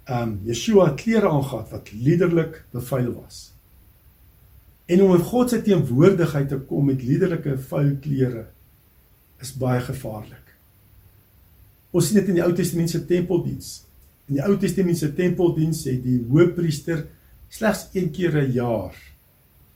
Um 0.09 0.41
Yeshua 0.45 0.91
het 0.91 1.01
klere 1.03 1.29
aangetree 1.29 1.71
wat 1.71 1.93
liderlik 1.93 2.65
bevuil 2.73 3.13
was. 3.13 3.53
En 4.89 5.03
om 5.05 5.13
in 5.15 5.25
God 5.31 5.51
se 5.53 5.61
teenwoordigheid 5.63 6.49
te 6.49 6.59
kom 6.69 6.87
met 6.89 7.03
liderlike 7.05 7.59
vuil 7.69 7.97
klere 8.01 8.47
is 9.45 9.53
baie 9.55 9.83
gevaarlik. 9.85 10.55
Ons 11.93 12.09
sien 12.09 12.19
dit 12.21 12.31
in 12.33 12.39
die 12.41 12.45
Ou 12.45 12.55
Testament 12.57 12.91
se 12.91 13.03
tempeldiens. 13.09 13.69
In 14.29 14.39
die 14.39 14.45
Ou 14.45 14.57
Testament 14.61 14.99
se 14.99 15.11
tempeldiens 15.15 15.85
het 15.89 16.01
die 16.05 16.19
hoofpriester 16.31 17.05
slegs 17.53 17.89
een 17.93 18.11
keer 18.13 18.35
'n 18.43 18.53
jaar 18.53 18.97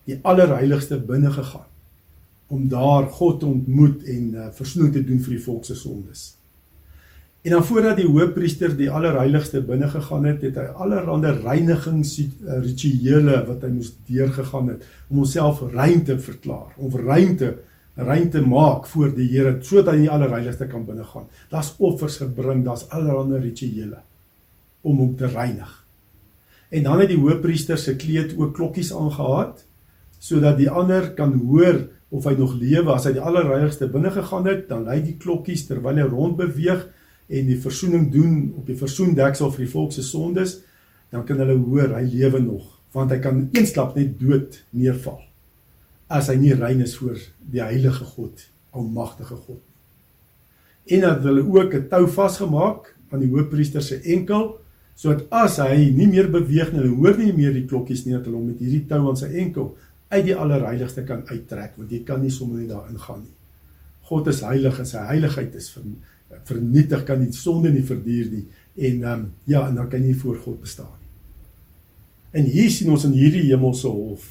die 0.04 0.19
allerheiligste 0.23 0.99
binne 0.99 1.31
gegaan 1.31 1.69
om 2.52 2.69
daar 2.69 3.07
God 3.09 3.40
te 3.40 3.47
ontmoet 3.47 4.04
en 4.04 4.35
uh, 4.35 4.49
versoening 4.52 4.92
te 4.92 5.04
doen 5.04 5.21
vir 5.21 5.37
die 5.37 5.45
volk 5.45 5.64
se 5.64 5.75
sondes. 5.75 6.37
En 7.42 7.50
dan 7.50 7.64
voordat 7.64 7.96
die 7.99 8.06
hoofpriester 8.06 8.76
die 8.78 8.90
allerheiligste 8.90 9.62
binne 9.66 9.88
gegaan 9.90 10.28
het, 10.30 10.44
het 10.46 10.58
hy 10.61 10.68
allerlei 10.84 11.32
reinigingsrituele 11.40 13.40
wat 13.49 13.64
hy 13.66 13.70
moes 13.75 13.90
deurgegaan 14.06 14.68
het 14.70 14.84
om 15.11 15.25
homself 15.25 15.62
rein 15.72 16.04
te 16.06 16.14
verklaar, 16.22 16.70
om 16.78 16.94
rein 16.94 17.34
te 17.40 17.50
rein 17.94 18.30
te 18.30 18.40
maak 18.40 18.87
voor 18.88 19.11
die 19.12 19.26
Here 19.34 19.58
sodat 19.61 19.92
hy 19.92 19.99
die 20.04 20.11
allerheiligste 20.11 20.66
kan 20.70 20.87
binnegaan. 20.87 21.26
Daar's 21.50 21.75
offers 21.82 22.16
gebring, 22.22 22.64
daar's 22.64 22.87
allerlei 22.88 23.42
rituele 23.42 23.99
om 24.82 24.96
hom 25.02 25.16
te 25.18 25.26
reinig. 25.26 25.84
En 26.72 26.82
dan 26.87 27.00
het 27.02 27.11
die 27.11 27.20
hoofpriester 27.20 27.78
se 27.78 27.96
kleed 27.99 28.38
ook 28.38 28.54
klokkies 28.56 28.94
aangehaat 28.94 29.66
sodat 30.22 30.56
die 30.56 30.70
ander 30.70 31.11
kan 31.18 31.34
hoor 31.42 31.88
of 32.14 32.25
hy 32.28 32.37
nog 32.38 32.54
lewe 32.54 32.92
as 32.94 33.04
hy 33.08 33.12
die 33.16 33.25
allerheiligste 33.25 33.88
binne 33.90 34.11
gegaan 34.14 34.46
het, 34.46 34.68
dan 34.70 34.87
lui 34.87 35.00
die 35.02 35.18
klokkies 35.18 35.66
terwyl 35.66 35.99
hy 35.99 36.06
rond 36.06 36.38
beweeg 36.38 36.87
en 37.29 37.47
die 37.47 37.59
versoening 37.61 38.11
doen 38.12 38.52
op 38.59 38.67
die 38.67 38.79
versoendeksel 38.79 39.52
vir 39.52 39.64
die 39.64 39.73
volk 39.73 39.93
se 39.93 40.02
sondes, 40.02 40.61
dan 41.11 41.26
kan 41.29 41.38
hulle 41.43 41.59
hoor 41.59 41.95
hy 41.97 42.07
lewe 42.09 42.41
nog, 42.41 42.64
want 42.93 43.12
hy 43.12 43.21
kan 43.23 43.45
eensklap 43.52 43.97
net 43.97 44.19
dood 44.21 44.62
neerval 44.71 45.21
as 46.12 46.29
hy 46.29 46.37
nie 46.37 46.52
rein 46.52 46.83
is 46.85 46.95
voor 47.00 47.17
die 47.52 47.62
heilige 47.62 48.05
God, 48.05 48.43
almagtige 48.76 49.37
God. 49.47 49.61
En 50.93 51.07
dat 51.07 51.23
hulle 51.25 51.45
ook 51.47 51.75
'n 51.75 51.88
tou 51.88 52.07
vasgemaak 52.07 52.95
aan 53.11 53.21
die 53.21 53.31
hoofpriester 53.31 53.83
se 53.83 54.00
enkel, 54.05 54.59
sodat 54.95 55.26
as 55.31 55.57
hy 55.57 55.91
nie 55.91 56.09
meer 56.09 56.29
beweeg 56.31 56.73
nie, 56.73 56.81
hulle 56.81 56.97
hoor 56.97 57.17
nie 57.19 57.33
meer 57.33 57.52
die 57.52 57.67
klokkies 57.67 58.05
nie 58.05 58.14
dat 58.14 58.26
hulle 58.26 58.37
hom 58.37 58.47
met 58.47 58.59
hierdie 58.59 58.87
tou 58.88 59.09
aan 59.09 59.17
sy 59.17 59.31
enkel 59.45 59.76
uit 60.09 60.25
die 60.25 60.37
allerheiligste 60.37 61.05
kan 61.05 61.23
uittrek, 61.26 61.76
want 61.76 61.91
jy 61.91 62.02
kan 62.05 62.21
nie 62.21 62.31
sommer 62.31 62.59
net 62.61 62.69
daarin 62.69 62.99
gaan 62.99 63.23
nie. 63.23 63.37
God 64.02 64.29
is 64.29 64.41
heilig 64.41 64.79
en 64.79 64.87
sy 64.87 64.99
heiligheid 64.99 65.55
is 65.55 65.71
vir 65.71 65.85
vernietig 66.44 67.04
kan 67.08 67.20
die 67.22 67.32
sonde 67.32 67.70
nie 67.72 67.84
verduur 67.86 68.30
nie 68.32 68.44
en 68.76 69.02
ehm 69.02 69.12
um, 69.12 69.24
ja 69.44 69.66
en 69.68 69.74
dan 69.80 69.88
kan 69.88 70.04
jy 70.04 70.14
voor 70.14 70.36
God 70.36 70.60
bestaan. 70.60 70.98
En 72.32 72.44
hier 72.48 72.70
sien 72.70 72.90
ons 72.90 73.04
in 73.04 73.12
hierdie 73.12 73.44
hemelse 73.50 73.88
hof 73.88 74.28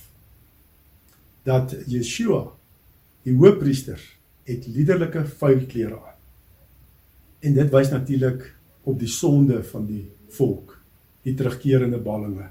dat 1.45 1.75
Yeshua 1.89 2.47
die 3.25 3.35
hoofpriester 3.37 4.01
het 4.49 4.65
liderlike 4.67 5.25
vuil 5.37 5.65
klere 5.69 5.99
aan. 5.99 6.17
En 7.41 7.53
dit 7.57 7.69
wys 7.73 7.91
natuurlik 7.93 8.47
op 8.89 8.97
die 8.99 9.09
sonde 9.09 9.61
van 9.63 9.85
die 9.85 10.07
volk, 10.33 10.79
die 11.25 11.35
terugkerende 11.37 11.99
ballinge. 12.01 12.49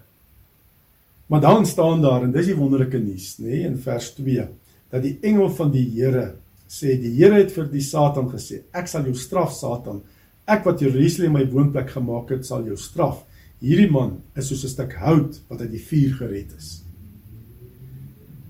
Maar 1.31 1.43
dan 1.43 1.67
staan 1.67 2.03
daar 2.03 2.27
en 2.27 2.33
dis 2.35 2.51
die 2.51 2.59
wonderlike 2.59 2.99
nuus, 2.99 3.37
nê, 3.39 3.51
nee, 3.51 3.67
in 3.67 3.79
vers 3.79 4.13
2 4.17 4.47
dat 4.91 5.05
die 5.05 5.17
engel 5.23 5.51
van 5.55 5.71
die 5.71 5.85
Here 5.95 6.33
sê 6.71 6.95
die 7.01 7.17
Here 7.17 7.41
het 7.41 7.51
vir 7.55 7.67
die 7.73 7.83
Satan 7.83 8.29
gesê, 8.31 8.63
ek 8.73 8.89
sal 8.89 9.09
jou 9.09 9.17
straf 9.19 9.51
Satan. 9.57 10.05
Ek 10.47 10.65
wat 10.67 10.83
Jerusalem 10.83 11.35
my 11.35 11.45
woonplek 11.51 11.91
gemaak 11.97 12.31
het, 12.31 12.47
sal 12.47 12.63
jou 12.67 12.79
straf. 12.79 13.25
Hierdie 13.61 13.91
man 13.91 14.21
is 14.39 14.49
soos 14.49 14.65
'n 14.65 14.69
stuk 14.69 14.95
hout 14.95 15.41
wat 15.49 15.61
uit 15.61 15.71
die 15.71 15.85
vuur 15.91 16.15
gered 16.19 16.55
is. 16.57 16.83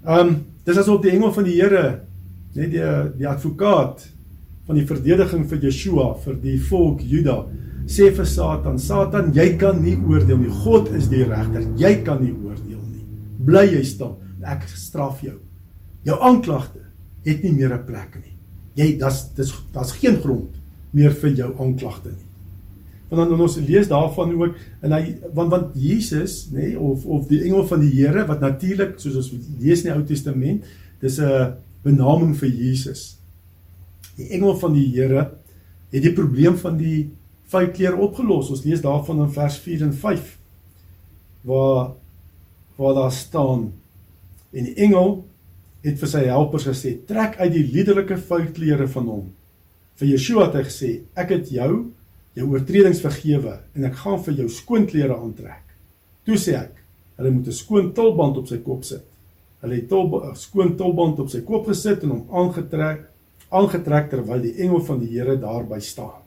Um 0.04 0.44
dis 0.64 0.76
asof 0.76 1.02
die 1.02 1.10
engel 1.10 1.32
van 1.32 1.44
die 1.44 1.60
Here, 1.60 2.00
net 2.54 2.70
die 2.70 3.18
die 3.18 3.28
advokaat 3.28 4.06
van 4.66 4.76
die 4.76 4.86
verdediging 4.86 5.48
vir 5.48 5.58
Yeshua 5.58 6.14
vir 6.24 6.34
die 6.34 6.58
volk 6.58 7.00
Juda 7.00 7.46
sê 7.86 8.10
vir 8.14 8.26
Satan, 8.26 8.78
Satan, 8.78 9.32
jy 9.34 9.56
kan 9.58 9.82
nie 9.82 9.96
oordeel 9.96 10.38
nie. 10.38 10.50
God 10.64 10.92
is 10.94 11.08
die 11.08 11.24
regter. 11.24 11.64
Jy 11.76 12.04
kan 12.04 12.22
nie 12.22 12.32
oordeel 12.32 12.78
nie. 12.78 13.04
Bly 13.38 13.66
jy 13.66 13.82
stil. 13.84 14.18
Ek 14.46 14.62
straf 14.68 15.22
jou. 15.22 15.40
Jou 16.04 16.16
aanklagte 16.20 16.89
het 17.24 17.42
nie 17.42 17.52
meer 17.52 17.74
'n 17.74 17.84
plek 17.84 18.16
nie. 18.22 18.36
Jy 18.74 18.98
das 18.98 19.34
dis 19.34 19.52
daar's 19.72 19.92
geen 19.92 20.20
grond 20.20 20.56
meer 20.90 21.12
vir 21.12 21.30
jou 21.30 21.54
aanklagte 21.58 22.08
nie. 22.08 22.28
Want 23.08 23.30
dan 23.30 23.40
ons 23.40 23.56
lees 23.56 23.88
daarvan 23.88 24.32
ook 24.38 24.54
en 24.80 24.92
hy 24.92 25.16
want 25.34 25.50
want 25.50 25.74
Jesus 25.74 26.48
nê 26.52 26.70
nee, 26.70 26.78
of 26.78 27.06
of 27.06 27.26
die 27.26 27.42
engel 27.42 27.66
van 27.66 27.80
die 27.80 27.90
Here 27.90 28.26
wat 28.26 28.40
natuurlik 28.40 28.98
soos 28.98 29.16
ons 29.16 29.32
lees 29.58 29.82
in 29.82 29.90
die 29.90 29.96
Ou 29.96 30.04
Testament, 30.04 30.64
dis 31.00 31.18
'n 31.18 31.54
benaming 31.82 32.36
vir 32.36 32.48
Jesus. 32.48 33.18
Die 34.16 34.28
engel 34.28 34.56
van 34.56 34.72
die 34.72 34.86
Here 34.94 35.30
het 35.90 36.02
die 36.02 36.12
probleem 36.12 36.56
van 36.56 36.76
die 36.76 37.10
vuilkleer 37.50 37.96
opgelos. 37.96 38.50
Ons 38.50 38.64
lees 38.64 38.80
daarvan 38.80 39.22
in 39.22 39.32
vers 39.32 39.58
4 39.58 39.82
en 39.82 39.94
5 39.94 40.38
waar 41.42 41.92
waar 42.76 42.94
daar 42.94 43.12
staan 43.12 43.72
en 44.52 44.64
die 44.64 44.74
engel 44.74 45.24
het 45.84 45.98
vir 46.00 46.08
sy 46.08 46.24
helpers 46.26 46.66
gesê: 46.68 46.98
"Trek 47.06 47.38
uit 47.38 47.52
die 47.52 47.64
liderlike 47.72 48.16
vuilklere 48.16 48.88
van 48.88 49.06
hom." 49.06 49.32
Vir 49.96 50.08
Yeshua 50.08 50.46
het 50.46 50.54
hy 50.54 50.64
gesê: 50.68 50.90
"Ek 51.16 51.30
het 51.30 51.50
jou 51.50 51.92
jou 52.34 52.46
oortredings 52.46 53.00
vergewe 53.00 53.58
en 53.74 53.84
ek 53.84 53.94
gaan 53.94 54.22
vir 54.24 54.34
jou 54.34 54.48
skoon 54.48 54.86
klere 54.86 55.16
aantrek." 55.16 55.64
Toe 56.24 56.36
sê 56.36 56.54
ek: 56.54 56.72
"Hulle 57.16 57.30
moet 57.30 57.48
'n 57.48 57.52
skoon 57.52 57.92
tulband 57.92 58.36
op 58.36 58.46
sy 58.48 58.58
kop 58.58 58.84
sit." 58.84 59.04
Hulle 59.60 59.74
het 59.74 59.92
'n 59.92 60.36
skoon 60.36 60.76
tulband 60.76 61.18
op 61.18 61.28
sy 61.28 61.40
kop 61.40 61.66
gesit 61.66 62.02
en 62.02 62.10
hom 62.10 62.26
aangetrek 62.30 63.10
aangetrek 63.50 64.10
terwyl 64.10 64.42
die 64.42 64.54
engel 64.62 64.80
van 64.80 65.00
die 65.00 65.10
Here 65.10 65.36
daarby 65.36 65.80
staan. 65.80 66.22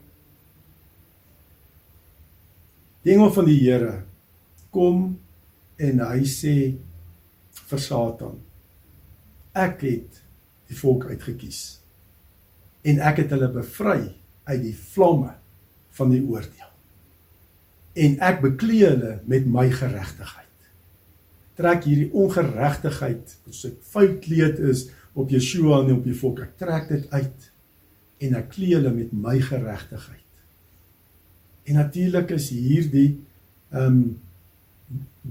Die 3.04 3.12
engel 3.12 3.32
van 3.32 3.44
die 3.44 3.58
Here 3.60 4.02
kom 4.70 5.18
en 5.78 6.00
hy 6.00 6.24
sê 6.28 6.74
vir 7.70 7.78
Satan: 7.80 8.38
ek 9.54 9.82
het 9.86 10.20
die 10.70 10.78
volk 10.78 11.08
uitgekies. 11.10 11.80
En 12.84 13.00
ek 13.00 13.22
het 13.24 13.34
hulle 13.34 13.50
bevry 13.54 14.00
uit 14.44 14.62
die 14.62 14.76
vlamme 14.76 15.34
van 15.96 16.10
die 16.12 16.22
oordeel. 16.22 16.70
En 17.94 18.16
ek 18.26 18.42
beklee 18.42 18.88
hulle 18.90 19.18
met 19.30 19.46
my 19.46 19.68
geregtigheid 19.72 20.44
trek 21.58 21.86
hierdie 21.86 22.10
ongeregtigheid 22.18 23.34
as 23.50 23.62
ek 23.68 23.78
vuil 23.92 24.16
kleed 24.22 24.60
is 24.72 24.88
op 25.14 25.30
Yeshua 25.30 25.82
en 25.84 25.94
op 25.96 26.06
die 26.06 26.16
volk 26.18 26.42
ek 26.48 26.56
trek 26.60 26.90
dit 26.90 27.06
uit 27.14 27.48
en 28.26 28.36
ek 28.40 28.50
klee 28.56 28.74
hulle 28.74 28.92
met 28.94 29.12
my 29.14 29.36
geregtigheid 29.42 30.20
en 31.70 31.80
natuurlik 31.80 32.34
is 32.38 32.50
hierdie 32.54 33.10
ehm 33.74 33.86
um, 33.86 34.04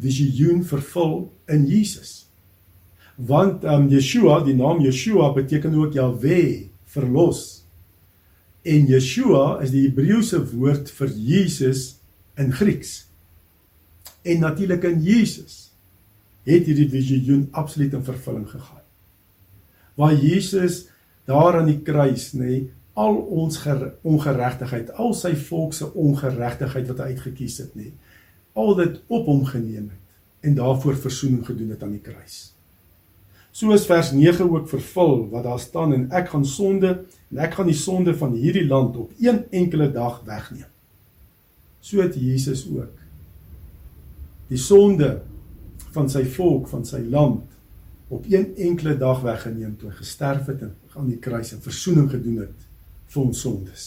visioen 0.03 0.63
vervul 0.65 1.27
in 1.53 1.67
Jesus 1.69 2.23
want 3.15 3.63
um 3.63 3.89
Yeshua, 3.89 4.41
die 4.45 4.55
naam 4.57 4.81
Yeshua 4.81 5.31
beteken 5.33 5.75
ook 5.77 5.93
Jahwe, 5.93 6.69
verlos. 6.93 7.63
En 8.63 8.87
Yeshua 8.87 9.59
is 9.63 9.73
die 9.73 9.85
Hebreëse 9.87 10.39
woord 10.53 10.91
vir 10.97 11.11
Jesus 11.11 11.99
in 12.39 12.53
Grieks. 12.53 13.03
En 14.23 14.39
natuurlik 14.45 14.85
in 14.87 15.01
Jesus 15.03 15.73
het 16.47 16.65
hierdie 16.67 16.89
visioen 16.91 17.47
absoluut 17.51 17.93
in 17.93 18.05
vervulling 18.07 18.47
gegaan. 18.49 18.81
Waar 19.99 20.15
Jesus 20.15 20.87
daar 21.27 21.59
aan 21.59 21.69
die 21.69 21.81
kruis, 21.85 22.31
nê, 22.33 22.39
nee, 22.39 22.63
al 22.99 23.15
ons 23.15 23.57
ongeregtigheid, 24.05 24.91
al 25.01 25.15
sy 25.17 25.31
volk 25.47 25.73
se 25.73 25.87
ongeregtigheid 25.97 26.89
wat 26.91 26.99
hy 27.01 27.13
uitgekies 27.13 27.61
het, 27.63 27.77
nê, 27.77 27.89
nee, 27.89 28.13
al 28.53 28.75
dit 28.77 28.99
op 29.09 29.29
hom 29.31 29.45
geneem 29.49 29.87
het 29.89 30.45
en 30.45 30.57
daarvoor 30.59 30.99
verzoening 31.07 31.45
gedoen 31.47 31.71
het 31.73 31.83
aan 31.83 31.95
die 31.95 32.03
kruis 32.03 32.53
soos 33.53 33.85
vers 33.85 34.11
9 34.11 34.49
ook 34.49 34.69
vervul 34.69 35.27
wat 35.29 35.45
daar 35.45 35.61
staan 35.61 35.93
en 35.93 36.07
ek 36.11 36.31
gaan 36.33 36.45
sonde 36.45 36.93
en 37.29 37.41
ek 37.45 37.53
gaan 37.59 37.69
die 37.69 37.77
sonde 37.77 38.15
van 38.17 38.33
hierdie 38.33 38.65
land 38.65 38.97
op 38.97 39.11
een 39.21 39.43
enkele 39.53 39.91
dag 39.93 40.21
wegneem. 40.25 40.69
So 41.83 42.01
het 42.01 42.17
Jesus 42.17 42.65
ook 42.69 43.01
die 44.49 44.57
sonde 44.57 45.21
van 45.93 46.09
sy 46.09 46.23
volk, 46.35 46.67
van 46.71 46.85
sy 46.85 47.03
land 47.09 47.45
op 48.13 48.25
een 48.29 48.55
enkele 48.57 48.95
dag 48.97 49.21
weggeneem 49.21 49.75
toe 49.77 49.91
hy 49.91 49.97
gesterf 50.01 50.49
het 50.49 50.65
en 50.65 50.73
aan 50.97 51.09
die 51.09 51.21
kruis 51.21 51.53
en 51.53 51.61
verzoening 51.61 52.09
gedoen 52.11 52.43
het 52.43 52.65
vir 53.13 53.21
ons 53.23 53.41
sondes. 53.45 53.85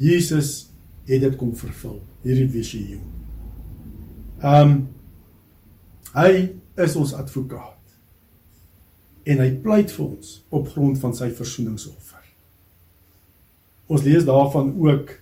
Jesus 0.00 0.50
het 1.08 1.20
dit 1.24 1.36
kom 1.40 1.52
vervul, 1.56 1.98
hierdie 2.24 2.48
visioen. 2.60 3.04
Ehm 4.44 4.74
um, 4.74 4.82
hy 6.14 6.52
is 6.78 6.94
ons 6.94 7.12
advokaat 7.18 7.74
en 9.24 9.40
hy 9.40 9.50
pleit 9.64 9.92
vir 9.94 10.04
ons 10.06 10.34
op 10.52 10.68
grond 10.74 10.98
van 11.00 11.14
sy 11.16 11.30
versoeningsoffer. 11.32 12.22
Ons 13.88 14.04
lees 14.04 14.24
daarvan 14.28 14.72
ook 14.80 15.14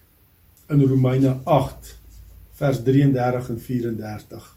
in 0.72 0.82
Romeine 0.86 1.36
8 1.44 1.92
vers 2.58 2.82
33 2.86 3.50
en 3.54 3.60
34. 3.60 4.48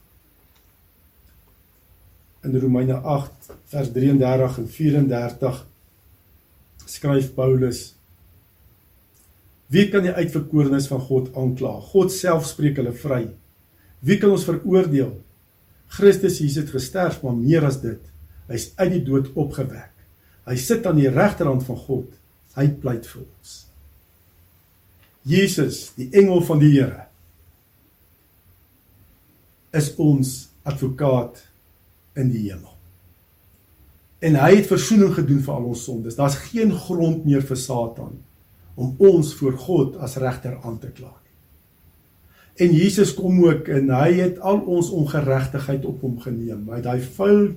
In 2.46 2.58
Romeine 2.62 3.00
8 3.02 3.52
vers 3.74 3.92
33 3.92 4.58
en 4.62 4.68
34 4.70 5.62
skryf 6.86 7.34
Paulus 7.34 7.92
Wie 9.74 9.88
kan 9.90 10.04
die 10.06 10.14
uitverkorenes 10.14 10.86
van 10.92 11.02
God 11.02 11.32
aankla? 11.34 11.72
God 11.90 12.14
self 12.14 12.46
spreek 12.46 12.78
hulle 12.78 12.94
vry. 12.94 13.24
Wie 14.06 14.20
kan 14.22 14.36
ons 14.36 14.46
veroordeel? 14.46 15.16
Christus 15.96 16.38
Jesus 16.38 16.62
het 16.62 16.74
gesterf, 16.76 17.24
maar 17.24 17.34
meer 17.34 17.66
as 17.66 17.80
dit, 17.82 18.02
Hy's 18.50 18.72
uit 18.78 18.92
die 18.94 19.04
dood 19.06 19.32
opgewek. 19.34 19.92
Hy 20.46 20.56
sit 20.62 20.86
aan 20.86 21.00
die 21.00 21.10
regterhand 21.10 21.66
van 21.66 21.80
God. 21.88 22.10
Hy 22.56 22.68
pleit 22.82 23.08
vir 23.10 23.24
ons. 23.26 23.56
Jesus, 25.26 25.90
die 25.98 26.12
engel 26.14 26.44
van 26.46 26.62
die 26.62 26.70
Here, 26.76 27.08
is 29.76 29.90
ons 30.00 30.36
advokaat 30.64 31.42
in 32.16 32.30
die 32.32 32.46
hemel. 32.46 32.72
En 34.26 34.38
hy 34.40 34.52
het 34.56 34.70
verzoening 34.70 35.12
gedoen 35.18 35.42
vir 35.44 35.54
al 35.58 35.68
ons 35.74 35.84
sondes. 35.86 36.16
Daar's 36.18 36.38
geen 36.48 36.72
grond 36.86 37.26
meer 37.28 37.44
vir 37.46 37.60
Satan 37.60 38.16
om 38.76 38.96
ons 39.04 39.34
voor 39.40 39.58
God 39.60 40.00
as 40.04 40.18
regter 40.22 40.58
aan 40.64 40.80
te 40.82 40.90
kla 40.92 41.12
nie. 41.12 41.36
En 42.66 42.72
Jesus 42.72 43.12
kom 43.16 43.42
ook 43.44 43.68
en 43.72 43.92
hy 43.92 44.10
het 44.22 44.40
al 44.40 44.62
ons 44.72 44.90
ongeregtigheid 44.96 45.86
op 45.88 46.04
hom 46.06 46.20
geneem. 46.24 46.64
Hy 46.70 46.80
het 46.80 46.88
daai 46.88 47.04
vuil 47.18 47.50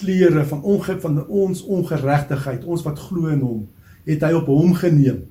klere 0.00 0.44
van 0.48 0.62
onge 0.62 0.96
van 1.00 1.20
ons 1.26 1.62
ongeregtigheid, 1.62 2.64
ons 2.64 2.84
wat 2.86 2.98
glo 3.08 3.30
in 3.32 3.42
hom, 3.44 3.66
het 4.08 4.24
hy 4.24 4.32
op 4.36 4.48
hom 4.50 4.72
geneem. 4.78 5.26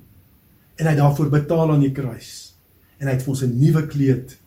En 0.78 0.86
hy 0.86 0.94
het 0.94 1.02
daarvoor 1.02 1.32
betaal 1.32 1.74
aan 1.74 1.84
die 1.84 1.94
kruis. 1.94 2.54
En 3.00 3.08
hy 3.08 3.16
het 3.16 3.24
vir 3.24 3.34
ons 3.34 3.42
'n 3.42 3.58
nuwe 3.58 3.86
kleed, 3.86 4.38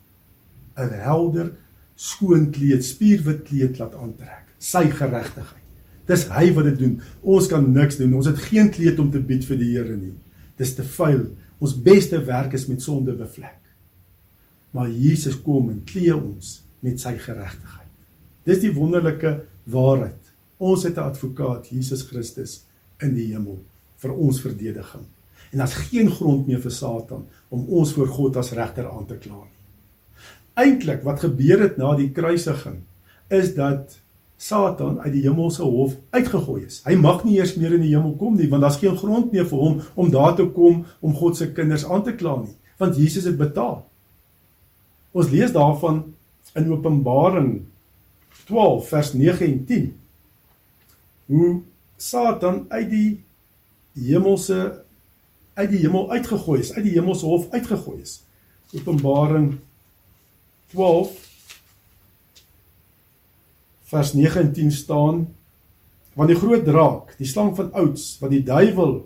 'n 0.78 0.90
helder, 1.04 1.52
skoon 1.94 2.50
kleed, 2.50 2.84
spierwit 2.84 3.44
kleed 3.46 3.78
laat 3.78 3.94
aantrek. 3.94 4.50
Sy 4.58 4.88
geregtigheid. 4.90 5.62
Dis 6.06 6.26
hy 6.28 6.52
wat 6.56 6.64
dit 6.64 6.78
doen. 6.78 7.00
Ons 7.22 7.48
kan 7.48 7.64
niks 7.72 7.96
doen. 7.96 8.14
Ons 8.14 8.26
het 8.26 8.38
geen 8.50 8.70
kleed 8.70 8.98
om 8.98 9.10
te 9.10 9.20
bied 9.20 9.44
vir 9.44 9.56
die 9.60 9.72
Here 9.72 9.96
nie. 9.96 10.12
Dis 10.56 10.74
te 10.74 10.84
vuil. 10.84 11.30
Ons 11.58 11.76
beste 11.82 12.20
werk 12.24 12.52
is 12.52 12.66
met 12.66 12.82
sonde 12.82 13.14
bevlek. 13.16 13.60
Maar 14.70 14.90
Jesus 14.90 15.36
kom 15.42 15.70
en 15.70 15.82
klee 15.86 16.14
ons 16.16 16.62
met 16.80 17.00
sy 17.00 17.14
geregtigheid. 17.16 17.90
Dis 18.44 18.60
die 18.60 18.72
wonderlike 18.74 19.44
waarheid. 19.64 20.32
Ons 20.56 20.82
het 20.82 20.96
'n 20.96 21.10
advokaat, 21.10 21.68
Jesus 21.68 22.02
Christus 22.02 22.64
in 22.98 23.14
die 23.14 23.32
hemel 23.32 23.62
vir 23.96 24.12
ons 24.12 24.40
verdediging. 24.40 25.04
En 25.50 25.58
daar's 25.58 25.74
geen 25.74 26.10
grond 26.10 26.46
meer 26.46 26.60
vir 26.60 26.70
Satan 26.70 27.26
om 27.48 27.66
ons 27.68 27.92
voor 27.92 28.08
God 28.08 28.36
as 28.36 28.52
regter 28.52 28.90
aan 28.90 29.06
te 29.06 29.14
kla 29.14 29.34
nie. 29.34 29.60
Eintlik 30.54 31.02
wat 31.02 31.20
gebeur 31.20 31.60
het 31.60 31.76
na 31.76 31.94
die 31.96 32.10
kruisiging 32.10 32.82
is 33.28 33.54
dat 33.54 33.98
Satan 34.36 35.00
uit 35.00 35.12
die 35.12 35.22
hemelse 35.22 35.62
hof 35.62 35.94
uitgegooi 36.10 36.64
is. 36.64 36.80
Hy 36.84 36.96
mag 36.98 37.22
nie 37.24 37.38
eers 37.38 37.54
meer 37.56 37.74
in 37.74 37.84
die 37.84 37.94
hemel 37.94 38.16
kom 38.18 38.34
nie 38.36 38.48
want 38.50 38.62
daar's 38.66 38.80
geen 38.82 38.96
grond 38.98 39.32
meer 39.32 39.46
vir 39.46 39.58
hom 39.58 39.80
om 39.94 40.10
daar 40.10 40.34
te 40.36 40.46
kom 40.56 40.84
om 41.00 41.14
God 41.14 41.38
se 41.38 41.52
kinders 41.52 41.86
aan 41.86 42.02
te 42.04 42.14
kla 42.18 42.36
nie, 42.42 42.54
want 42.78 42.98
Jesus 42.98 43.24
het 43.30 43.38
betaal. 43.38 43.84
Ons 45.14 45.30
lees 45.30 45.54
daarvan 45.54 46.02
in 46.58 46.70
Openbaring 46.72 47.62
12 48.44 48.88
vers 48.88 49.12
9 49.12 49.46
en 49.46 49.64
10. 49.64 50.00
Hoe 51.26 51.60
Satan 51.96 52.64
uit 52.68 52.90
die 52.90 53.24
hemelse 53.94 54.82
uit 55.54 55.70
die 55.70 55.84
hemel 55.84 56.10
uitgegooi 56.10 56.60
is, 56.60 56.72
uit 56.72 56.84
die 56.84 56.96
hemelse 56.96 57.26
hof 57.26 57.46
uitgegooi 57.50 58.00
is. 58.00 58.24
Openbaring 58.74 59.58
12 60.74 61.14
vers 63.82 64.12
9 64.12 64.40
en 64.40 64.52
10 64.52 64.72
staan 64.72 65.26
want 66.14 66.30
die 66.30 66.38
groot 66.38 66.62
draak, 66.64 67.16
die 67.18 67.26
slang 67.26 67.56
van 67.58 67.72
ouds 67.74 68.14
wat 68.20 68.30
die 68.30 68.42
duiwel 68.46 69.00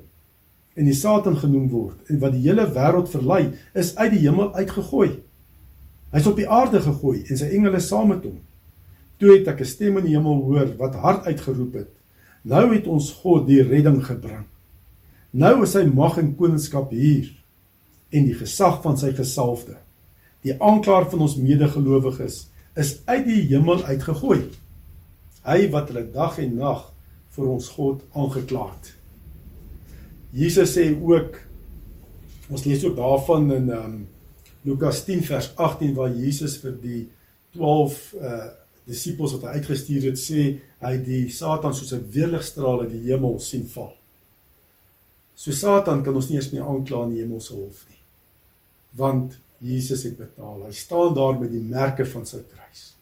en 0.78 0.88
die 0.88 0.96
Satan 0.96 1.38
genoem 1.40 1.70
word 1.72 2.10
en 2.12 2.20
wat 2.20 2.34
die 2.36 2.44
hele 2.44 2.66
wêreld 2.74 3.08
verlei, 3.12 3.54
is 3.72 3.94
uit 3.96 4.12
die 4.12 4.26
hemel 4.26 4.52
uitgegooi. 4.54 5.14
Hy's 6.12 6.28
op 6.28 6.36
die 6.36 6.48
aarde 6.48 6.80
gegooi 6.84 7.22
en 7.24 7.40
sy 7.40 7.48
engele 7.56 7.80
saam 7.84 8.12
met 8.12 8.26
hom. 8.28 8.36
Toe 9.18 9.32
het 9.34 9.48
ek 9.48 9.60
'n 9.60 9.64
stem 9.64 9.98
in 9.98 10.04
die 10.04 10.16
hemel 10.16 10.42
hoor 10.42 10.76
wat 10.78 10.94
hard 10.94 11.26
uitgeroep 11.26 11.74
het: 11.74 11.90
Nou 12.42 12.74
het 12.74 12.86
ons 12.86 13.12
God 13.12 13.46
die 13.46 13.62
redding 13.62 14.04
gebring. 14.04 14.46
Nou 15.30 15.62
is 15.62 15.72
sy 15.72 15.84
mag 15.84 16.18
en 16.18 16.36
koningskap 16.36 16.90
hier 16.90 17.28
en 18.10 18.24
die 18.24 18.34
gesag 18.34 18.82
van 18.82 18.96
sy 18.96 19.12
gesalfde. 19.12 19.76
Die 20.42 20.54
aanklaer 20.62 21.10
van 21.10 21.20
ons 21.20 21.36
medegelowiges 21.36 22.48
is 22.76 23.00
uit 23.04 23.24
die 23.26 23.42
hemel 23.50 23.82
uitgegooi. 23.84 24.48
Hy 25.44 25.70
wat 25.70 25.88
hulle 25.88 26.06
dag 26.12 26.38
en 26.38 26.56
nag 26.56 26.92
vir 27.36 27.48
ons 27.48 27.68
God 27.68 28.02
aangekla 28.14 28.70
het. 28.70 28.94
Jesus 30.32 30.76
sê 30.76 30.90
ook 30.92 31.40
ons 32.48 32.64
lees 32.64 32.84
ook 32.84 32.96
daarvan 32.96 33.50
in 33.52 33.70
um, 33.70 33.98
Lukas 34.64 35.04
10 35.04 35.22
vers 35.28 35.50
18 35.56 35.94
waar 35.96 36.14
Jesus 36.14 36.56
vir 36.62 36.78
die 36.82 37.02
12 37.56 38.00
uh 38.22 38.46
disippels 38.88 39.34
wat 39.36 39.46
hy 39.48 39.60
uitgestuur 39.60 40.08
het 40.10 40.20
sê 40.20 40.44
hy 40.84 40.94
die 41.04 41.28
Satan 41.34 41.74
soos 41.76 41.92
'n 41.92 42.08
weerligstraal 42.14 42.82
uit 42.86 42.92
die 42.94 43.04
hemel 43.10 43.38
sien 43.38 43.66
val. 43.68 43.92
So 45.34 45.52
Satan 45.52 46.02
kan 46.02 46.14
ons 46.14 46.28
nie 46.28 46.36
eens 46.36 46.50
meer 46.50 46.66
aankla 46.66 47.04
in 47.04 47.14
die 47.14 47.22
hemelse 47.22 47.54
hof 47.54 47.84
nie. 47.88 48.00
Want 48.98 49.38
Jesus 49.60 50.02
het 50.02 50.16
betaal. 50.18 50.64
Hy 50.66 50.72
staan 50.72 51.14
daar 51.14 51.38
met 51.38 51.50
die 51.50 51.62
merke 51.62 52.06
van 52.06 52.26
sy 52.26 52.40
kruis. 52.42 52.94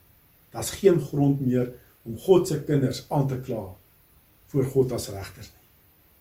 Daar's 0.53 0.70
geen 0.70 1.01
grond 1.01 1.40
meer 1.40 1.72
om 2.05 2.18
God 2.18 2.49
se 2.49 2.61
kinders 2.64 3.05
aan 3.09 3.29
te 3.29 3.38
kla 3.40 3.75
voor 4.53 4.64
God 4.64 4.92
as 4.92 5.09
regter 5.09 5.42
nie. 5.42 5.68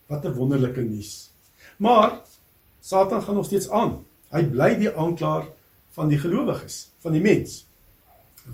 Wat 0.08 0.26
'n 0.26 0.34
wonderlike 0.34 0.82
nuus. 0.82 1.32
Maar 1.78 2.22
Satan 2.82 3.22
gaan 3.22 3.36
nog 3.36 3.46
steeds 3.46 3.70
aan. 3.70 4.06
Hy 4.30 4.44
bly 4.44 4.76
die 4.76 4.92
aanklaer 4.92 5.48
van 5.90 6.08
die 6.08 6.20
gelowiges, 6.20 6.92
van 7.00 7.12
die 7.12 7.22
mens. 7.22 7.66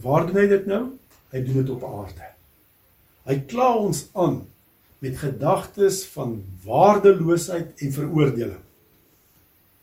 Waar 0.02 0.28
doen 0.28 0.36
hy 0.36 0.48
dit 0.48 0.66
nou? 0.66 1.01
Hy 1.32 1.44
doen 1.46 1.62
dit 1.62 1.70
op 1.74 1.84
aarde. 1.88 2.28
Hy 3.28 3.38
kla 3.48 3.70
ons 3.80 4.08
aan 4.18 4.42
met 5.02 5.18
gedagtes 5.18 6.04
van 6.14 6.36
waardeloosheid 6.66 7.82
en 7.82 7.94
veroordeling. 7.96 8.60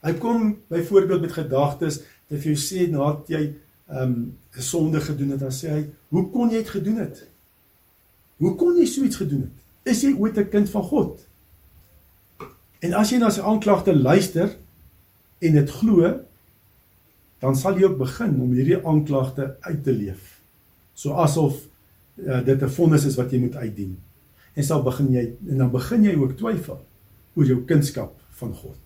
Hy 0.06 0.12
kom 0.22 0.52
byvoorbeeld 0.70 1.24
met 1.26 1.34
gedagtes 1.34 2.02
dat 2.30 2.44
jy 2.44 2.54
sê 2.54 2.86
nadat 2.90 3.32
jy 3.32 3.42
'n 3.88 4.02
um, 4.02 4.36
sonde 4.52 5.00
gedoen 5.00 5.30
het, 5.30 5.40
dan 5.40 5.52
sê 5.52 5.68
hy, 5.70 5.88
"Hoe 6.08 6.30
kon 6.30 6.50
jy 6.50 6.58
dit 6.58 6.68
gedoen 6.68 6.96
het? 6.96 7.26
Hoe 8.36 8.54
kon 8.54 8.76
jy 8.76 8.84
so 8.84 9.02
iets 9.02 9.16
gedoen 9.16 9.40
het? 9.40 9.56
Is 9.82 10.02
jy 10.02 10.14
ooit 10.14 10.36
'n 10.38 10.48
kind 10.48 10.70
van 10.70 10.82
God?" 10.82 11.26
En 12.78 12.92
as 12.94 13.10
jy 13.10 13.18
na 13.18 13.30
sy 13.30 13.40
aanklagte 13.40 13.96
luister, 13.96 14.56
en 15.38 15.52
dit 15.52 15.70
glo, 15.70 16.20
dan 17.38 17.56
sal 17.56 17.78
jy 17.78 17.84
ook 17.84 17.98
begin 17.98 18.40
om 18.40 18.52
hierdie 18.52 18.86
aanklagte 18.86 19.56
uit 19.60 19.84
te 19.84 19.92
leef. 19.92 20.37
So 20.98 21.14
asof 21.14 21.60
uh, 22.18 22.42
dit 22.44 22.62
'n 22.62 22.74
vonnis 22.74 23.04
is 23.06 23.16
wat 23.16 23.30
jy 23.30 23.38
moet 23.38 23.56
uitdien. 23.56 23.94
En 24.54 24.64
sal 24.64 24.82
begin 24.82 25.12
jy 25.14 25.24
en 25.48 25.58
dan 25.62 25.70
begin 25.70 26.04
jy 26.04 26.14
ook 26.18 26.34
twyfel 26.36 26.80
oor 27.34 27.46
jou 27.46 27.60
kunskap 27.64 28.16
van 28.40 28.54
God. 28.54 28.80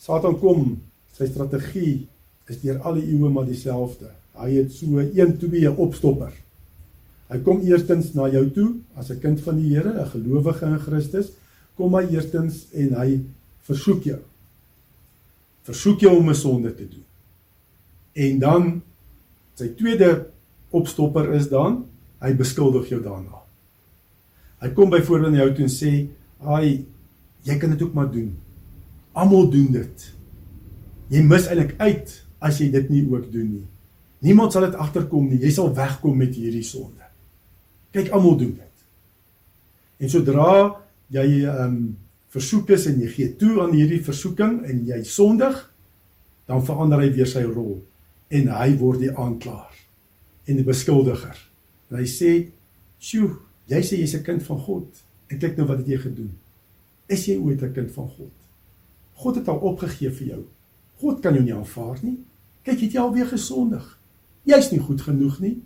Satan 0.00 0.38
kom, 0.40 0.78
sy 1.12 1.28
strategie 1.28 2.08
is 2.48 2.62
deur 2.62 2.80
al 2.80 2.96
die 2.96 3.10
eeue 3.12 3.28
maar 3.28 3.44
dieselfde. 3.44 4.08
Hy 4.40 4.54
het 4.56 4.72
so 4.72 5.02
1 5.02 5.36
2 5.38 5.74
opstopper. 5.76 6.32
Hy 7.30 7.38
kom 7.44 7.60
eerstens 7.60 8.14
na 8.16 8.28
jou 8.32 8.46
toe 8.50 8.70
as 8.96 9.10
'n 9.10 9.20
kind 9.20 9.40
van 9.40 9.56
die 9.60 9.76
Here, 9.76 9.92
'n 10.00 10.08
gelowige 10.16 10.66
in 10.66 10.78
Christus, 10.78 11.32
kom 11.76 11.94
hy 11.94 12.08
eerstens 12.08 12.66
en 12.72 12.94
hy 12.94 13.20
versoek 13.68 14.02
jou. 14.04 14.20
Versoek 15.62 16.00
jou 16.00 16.16
om 16.16 16.28
'n 16.30 16.34
sonde 16.34 16.74
te 16.74 16.88
doen. 16.88 17.04
En 18.12 18.38
dan 18.38 18.82
sy 19.60 19.70
tweede 19.76 20.10
opstopper 20.74 21.32
is 21.36 21.48
dan 21.50 21.82
hy 22.20 22.32
beskuldig 22.36 22.90
jou 22.92 23.00
daarna. 23.02 23.42
Hy 24.60 24.70
kom 24.76 24.92
byvoorbeeld 24.92 25.34
na 25.34 25.44
jou 25.44 25.52
toe 25.56 25.64
en 25.64 25.72
sê, 25.72 25.92
"Ai, 26.44 26.84
jy 27.44 27.58
kan 27.58 27.70
dit 27.70 27.82
ook 27.82 27.94
maar 27.94 28.10
doen. 28.12 28.36
Almal 29.12 29.50
doen 29.50 29.72
dit. 29.72 30.14
Jy 31.08 31.22
mis 31.22 31.46
eintlik 31.46 31.74
uit 31.78 32.24
as 32.40 32.58
jy 32.58 32.70
dit 32.70 32.90
nie 32.90 33.08
ook 33.10 33.32
doen 33.32 33.52
nie. 33.52 33.66
Niemand 34.20 34.52
sal 34.52 34.62
dit 34.62 34.74
agterkom 34.74 35.28
nie. 35.28 35.38
Jy 35.38 35.50
sal 35.50 35.74
wegkom 35.74 36.16
met 36.16 36.34
hierdie 36.34 36.62
sonde." 36.62 37.04
Kyk, 37.90 38.10
almal 38.10 38.36
doen 38.36 38.54
dit. 38.54 38.76
En 39.98 40.08
sodra 40.08 40.76
jy 41.08 41.44
ehm 41.44 41.64
um, 41.64 41.96
versoek 42.28 42.70
is 42.70 42.86
en 42.86 43.00
jy 43.00 43.08
gee 43.08 43.36
toe 43.36 43.62
aan 43.62 43.72
hierdie 43.72 44.04
versoeking 44.04 44.64
en 44.64 44.86
jy 44.86 45.02
sondig, 45.02 45.74
dan 46.46 46.62
verander 46.64 47.00
hy 47.00 47.10
weer 47.10 47.26
sy 47.26 47.42
rol 47.42 47.82
en 48.30 48.50
hy 48.54 48.74
word 48.78 49.02
die 49.02 49.12
aanklaer 49.12 49.76
en 50.46 50.58
die 50.58 50.66
beskuldiger. 50.66 51.36
En 51.90 51.98
hy 51.98 52.06
sê, 52.06 52.50
"Sjoe, 52.98 53.38
jy 53.66 53.80
sê 53.82 53.98
jy's 53.98 54.14
'n 54.14 54.22
kind 54.22 54.42
van 54.42 54.58
God. 54.58 55.02
En 55.28 55.38
kyk 55.38 55.56
nou 55.56 55.66
wat 55.66 55.78
het 55.78 55.86
jy 55.86 55.98
gedoen? 55.98 56.32
Is 57.08 57.26
jy 57.26 57.36
ooit 57.38 57.62
'n 57.62 57.72
kind 57.72 57.90
van 57.90 58.08
God? 58.08 58.32
God 59.14 59.34
het 59.34 59.48
al 59.48 59.58
opgegee 59.58 60.10
vir 60.10 60.26
jou. 60.26 60.44
God 60.96 61.20
kan 61.20 61.34
jou 61.34 61.44
nie 61.44 61.54
aanvaar 61.54 61.98
nie. 62.02 62.18
Kyk, 62.62 62.80
het 62.80 62.92
jy 62.92 63.00
alweer 63.00 63.26
gesondig? 63.26 63.98
Jy's 64.44 64.70
nie 64.70 64.80
goed 64.80 65.00
genoeg 65.00 65.40
nie. 65.40 65.62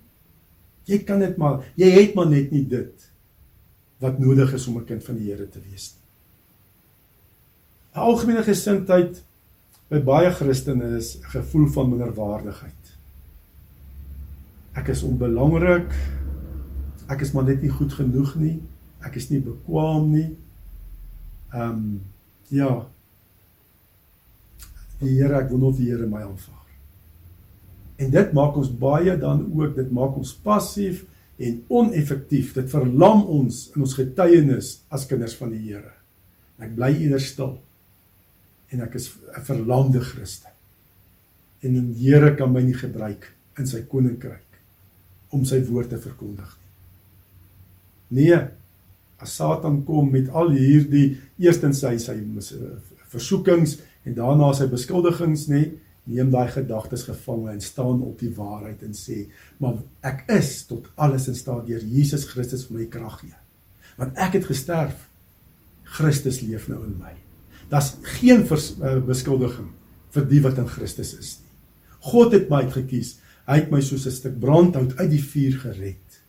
Jy 0.85 0.99
kan 0.99 1.19
dit 1.19 1.37
maar, 1.37 1.65
jy 1.77 1.91
het 1.91 2.15
maar 2.15 2.29
net 2.29 2.51
nie 2.51 2.65
dit 2.69 3.11
wat 3.99 4.19
nodig 4.19 4.53
is 4.53 4.67
om 4.67 4.79
'n 4.79 4.85
kind 4.85 5.05
van 5.05 5.17
die 5.17 5.31
Here 5.31 5.49
te 5.49 5.61
wees 5.61 5.95
nie. 5.95 6.05
'n 7.95 8.01
algemene 8.01 8.43
gesindheid 8.43 9.23
by 9.89 10.01
baie 10.01 10.31
Christene 10.33 10.97
is 10.97 11.19
'n 11.19 11.31
gevoel 11.37 11.69
van 11.69 11.91
minderwaardigheid. 11.91 12.85
Ek 14.75 14.89
is 14.89 15.03
onbelangrik. 15.03 15.93
Ek 17.09 17.21
is 17.21 17.33
maar 17.33 17.45
net 17.45 17.63
nie 17.63 17.71
goed 17.71 17.93
genoeg 17.93 18.35
nie. 18.35 18.63
Ek 19.05 19.15
is 19.15 19.31
nie 19.31 19.41
bekwam 19.41 20.11
nie. 20.11 20.37
Ehm 21.53 21.71
um, 21.71 22.01
ja, 22.49 22.87
die 24.99 25.15
Here, 25.21 25.39
ek 25.39 25.51
wil 25.51 25.69
of 25.69 25.77
die 25.77 25.91
Here 25.91 26.07
my 26.07 26.23
aanvaar. 26.23 26.63
En 27.97 28.11
dit 28.11 28.33
maak 28.33 28.57
ons 28.57 28.71
baie 28.79 29.19
dan 29.19 29.45
ook, 29.53 29.77
dit 29.77 29.91
maak 29.95 30.17
ons 30.19 30.33
passief 30.35 31.05
en 31.39 31.61
oneffektief. 31.69 32.55
Dit 32.55 32.71
verlam 32.71 33.25
ons 33.25 33.61
in 33.75 33.85
ons 33.85 33.95
getuienis 33.95 34.81
as 34.91 35.07
kinders 35.07 35.37
van 35.39 35.55
die 35.55 35.63
Here. 35.69 35.95
Ek 36.59 36.75
bly 36.75 36.91
eerder 36.97 37.23
stil. 37.23 37.59
En 38.75 38.83
ek 38.83 38.99
is 38.99 39.13
'n 39.15 39.47
verlamde 39.47 40.01
Christen. 40.01 40.51
En 41.63 41.93
die 41.93 42.11
Here 42.11 42.35
kan 42.35 42.53
my 42.53 42.63
nie 42.63 42.77
gebruik 42.77 43.33
in 43.59 43.67
sy 43.67 43.85
koninkryk 43.87 44.43
om 45.31 45.45
sy 45.45 45.63
woord 45.65 45.89
te 45.95 45.99
verkondig 45.99 46.51
nie. 46.59 46.65
Nee, 48.15 48.37
as 49.19 49.37
Satan 49.37 49.81
kom 49.87 50.11
met 50.13 50.29
al 50.29 50.53
hierdie 50.55 51.17
eerstens 51.41 51.81
sy 51.83 51.97
sy 52.03 52.17
versoekings 53.15 53.79
en 54.05 54.17
daarna 54.19 54.53
sy 54.57 54.69
beskuldigings 54.71 55.49
nê, 55.49 55.63
neem 56.05 56.31
daai 56.31 56.51
gedagtes 56.53 57.07
gevange 57.09 57.55
en 57.55 57.63
staan 57.65 58.03
op 58.05 58.19
die 58.21 58.33
waarheid 58.37 58.83
en 58.85 58.93
sê, 58.93 59.25
maar 59.59 59.79
ek 60.05 60.27
is 60.37 60.67
tot 60.69 60.91
alles 61.01 61.31
in 61.33 61.39
staat 61.39 61.65
deur 61.67 61.81
Jesus 61.81 62.27
Christus 62.29 62.67
vir 62.69 62.83
my 62.83 62.89
krag 62.93 63.23
gee. 63.23 63.37
Want 63.97 64.19
ek 64.21 64.41
het 64.41 64.49
gesterf. 64.51 65.09
Christus 65.97 66.43
leef 66.43 66.67
nou 66.69 66.83
in 66.85 66.97
my. 66.99 67.13
Daar's 67.69 67.95
geen 68.19 68.45
vers, 68.47 68.75
uh, 68.81 68.99
beskuldiging 69.05 69.71
vir 70.15 70.27
die 70.31 70.41
wat 70.45 70.59
in 70.59 70.69
Christus 70.69 71.15
is 71.19 71.39
nie. 71.41 71.53
God 72.05 72.33
het 72.33 72.51
my 72.51 72.65
uitgekies. 72.65 73.19
Hy 73.49 73.59
het 73.63 73.71
my 73.71 73.81
soos 73.81 74.07
'n 74.07 74.11
stuk 74.11 74.39
brandhout 74.41 74.97
uit 74.99 75.11
die 75.11 75.23
vuur 75.23 75.59
gered. 75.61 76.21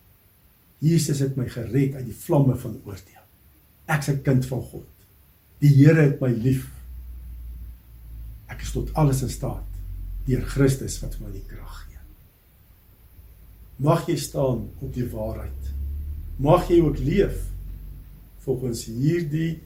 Jesus 0.79 1.19
het 1.19 1.37
my 1.37 1.47
gered 1.49 1.95
uit 1.95 2.05
die 2.05 2.19
vlamme 2.25 2.55
van 2.55 2.79
oordeel. 2.85 3.25
Ek's 3.87 4.09
'n 4.09 4.21
kind 4.21 4.45
van 4.45 4.61
God. 4.61 4.87
Die 5.59 5.69
Here 5.69 6.01
het 6.01 6.21
my 6.21 6.29
lief 6.29 6.71
Ek 8.47 8.61
is 8.61 8.71
tot 8.71 8.93
alles 8.93 9.23
in 9.25 9.29
staat 9.29 9.63
deur 10.25 10.41
Christus 10.49 10.97
wat 11.03 11.19
my 11.21 11.29
die 11.29 11.43
krag 11.45 11.83
gee. 11.85 12.01
Mag 13.85 14.07
jy 14.09 14.15
staan 14.17 14.69
op 14.81 14.93
die 14.93 15.05
waarheid. 15.11 15.71
Mag 16.41 16.69
jy 16.69 16.79
ook 16.81 16.97
leef 16.97 17.43
volgens 18.45 18.85
hierdie 18.89 19.61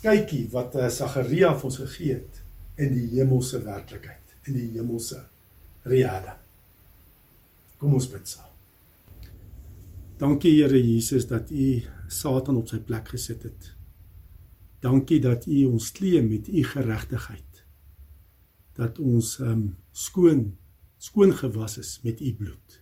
kykie 0.00 0.46
wat 0.52 0.76
Sagaria 0.92 1.52
vir 1.56 1.68
ons 1.70 1.80
gegee 1.82 2.20
het 2.20 2.40
in 2.80 2.94
die 2.96 3.08
hemelse 3.18 3.60
werklikheid, 3.64 4.36
in 4.48 4.56
die 4.56 4.68
hemelse 4.76 5.20
reale. 5.88 6.36
Kom 7.80 7.96
ons 7.96 8.08
bid 8.12 8.28
saam. 8.28 8.48
Dankie 10.20 10.52
Here 10.58 10.80
Jesus 10.80 11.26
dat 11.28 11.50
U 11.50 11.68
Satan 12.08 12.58
op 12.60 12.68
sy 12.68 12.80
plek 12.84 13.12
gesit 13.14 13.44
het. 13.48 13.70
Dankie 14.80 15.20
dat 15.20 15.46
U 15.48 15.64
ons 15.72 15.92
kleem 15.96 16.28
met 16.32 16.48
U 16.48 16.64
geregtigheid 16.64 17.50
dat 18.80 18.98
ons 19.02 19.36
um 19.44 19.64
skoon 19.92 20.50
skoon 21.00 21.32
gewas 21.32 21.78
is 21.80 21.98
met 22.04 22.20
u 22.20 22.34
bloed. 22.36 22.80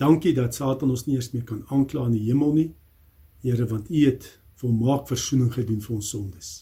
Dankie 0.00 0.32
dat 0.34 0.54
Satan 0.56 0.90
ons 0.90 1.04
nie 1.06 1.18
eens 1.18 1.30
meer 1.34 1.44
kan 1.44 1.60
aankla 1.68 2.06
in 2.08 2.16
die 2.16 2.24
hemel 2.30 2.54
nie. 2.56 2.70
Here, 3.44 3.66
want 3.68 3.90
u 3.90 4.04
het 4.06 4.28
volmaak 4.60 5.08
verzoening 5.10 5.52
gedoen 5.54 5.82
vir 5.82 5.96
ons 5.96 6.10
sondes. 6.14 6.52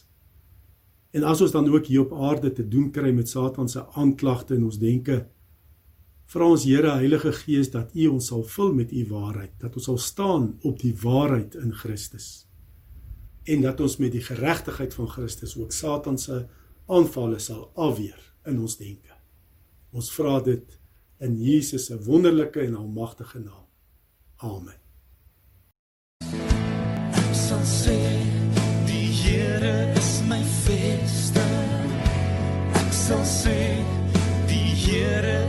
En 1.13 1.25
as 1.29 1.41
ons 1.45 1.51
dan 1.53 1.69
ook 1.69 1.85
hier 1.85 2.01
op 2.01 2.13
aarde 2.13 2.53
te 2.53 2.65
doen 2.67 2.89
kry 2.91 3.11
met 3.13 3.29
Satan 3.29 3.69
se 3.69 3.85
aanklagte 3.93 4.55
in 4.57 4.65
ons 4.65 4.79
denke, 4.81 5.19
vra 6.33 6.47
ons 6.49 6.65
Here 6.65 6.95
Heilige 6.97 7.31
Gees 7.43 7.69
dat 7.71 7.93
u 7.93 8.07
ons 8.15 8.31
sal 8.31 8.41
vul 8.55 8.73
met 8.73 8.91
u 8.91 9.05
waarheid, 9.11 9.53
dat 9.61 9.77
ons 9.77 9.85
sal 9.91 9.99
staan 10.01 10.47
op 10.65 10.79
die 10.81 10.95
waarheid 11.03 11.55
in 11.61 11.73
Christus. 11.73 12.47
En 13.45 13.61
dat 13.61 13.79
ons 13.83 13.99
met 14.01 14.11
die 14.11 14.23
geregtigheid 14.23 14.93
van 14.93 15.09
Christus 15.11 15.57
ook 15.59 15.71
Satan 15.71 16.17
se 16.17 16.45
aanvalle 16.89 17.39
sal 17.39 17.69
afweer 17.75 18.19
in 18.49 18.59
ons 18.59 18.77
denke. 18.79 19.13
Ons 19.93 20.09
vra 20.15 20.39
dit 20.41 20.79
in 21.23 21.37
Jesus 21.37 21.91
se 21.91 21.99
wonderlike 22.07 22.65
en 22.65 22.79
almagtige 22.79 23.39
naam. 23.39 23.67
Amen. 24.41 24.82
Sê 27.63 27.97
die 28.85 29.07
Here 29.07 29.93
is 29.95 30.21
my 30.27 30.43
vesting. 30.65 31.91
Ek 32.75 32.91
sal 32.91 33.23
sê 33.23 33.79
die 34.47 34.75
Here 34.75 35.42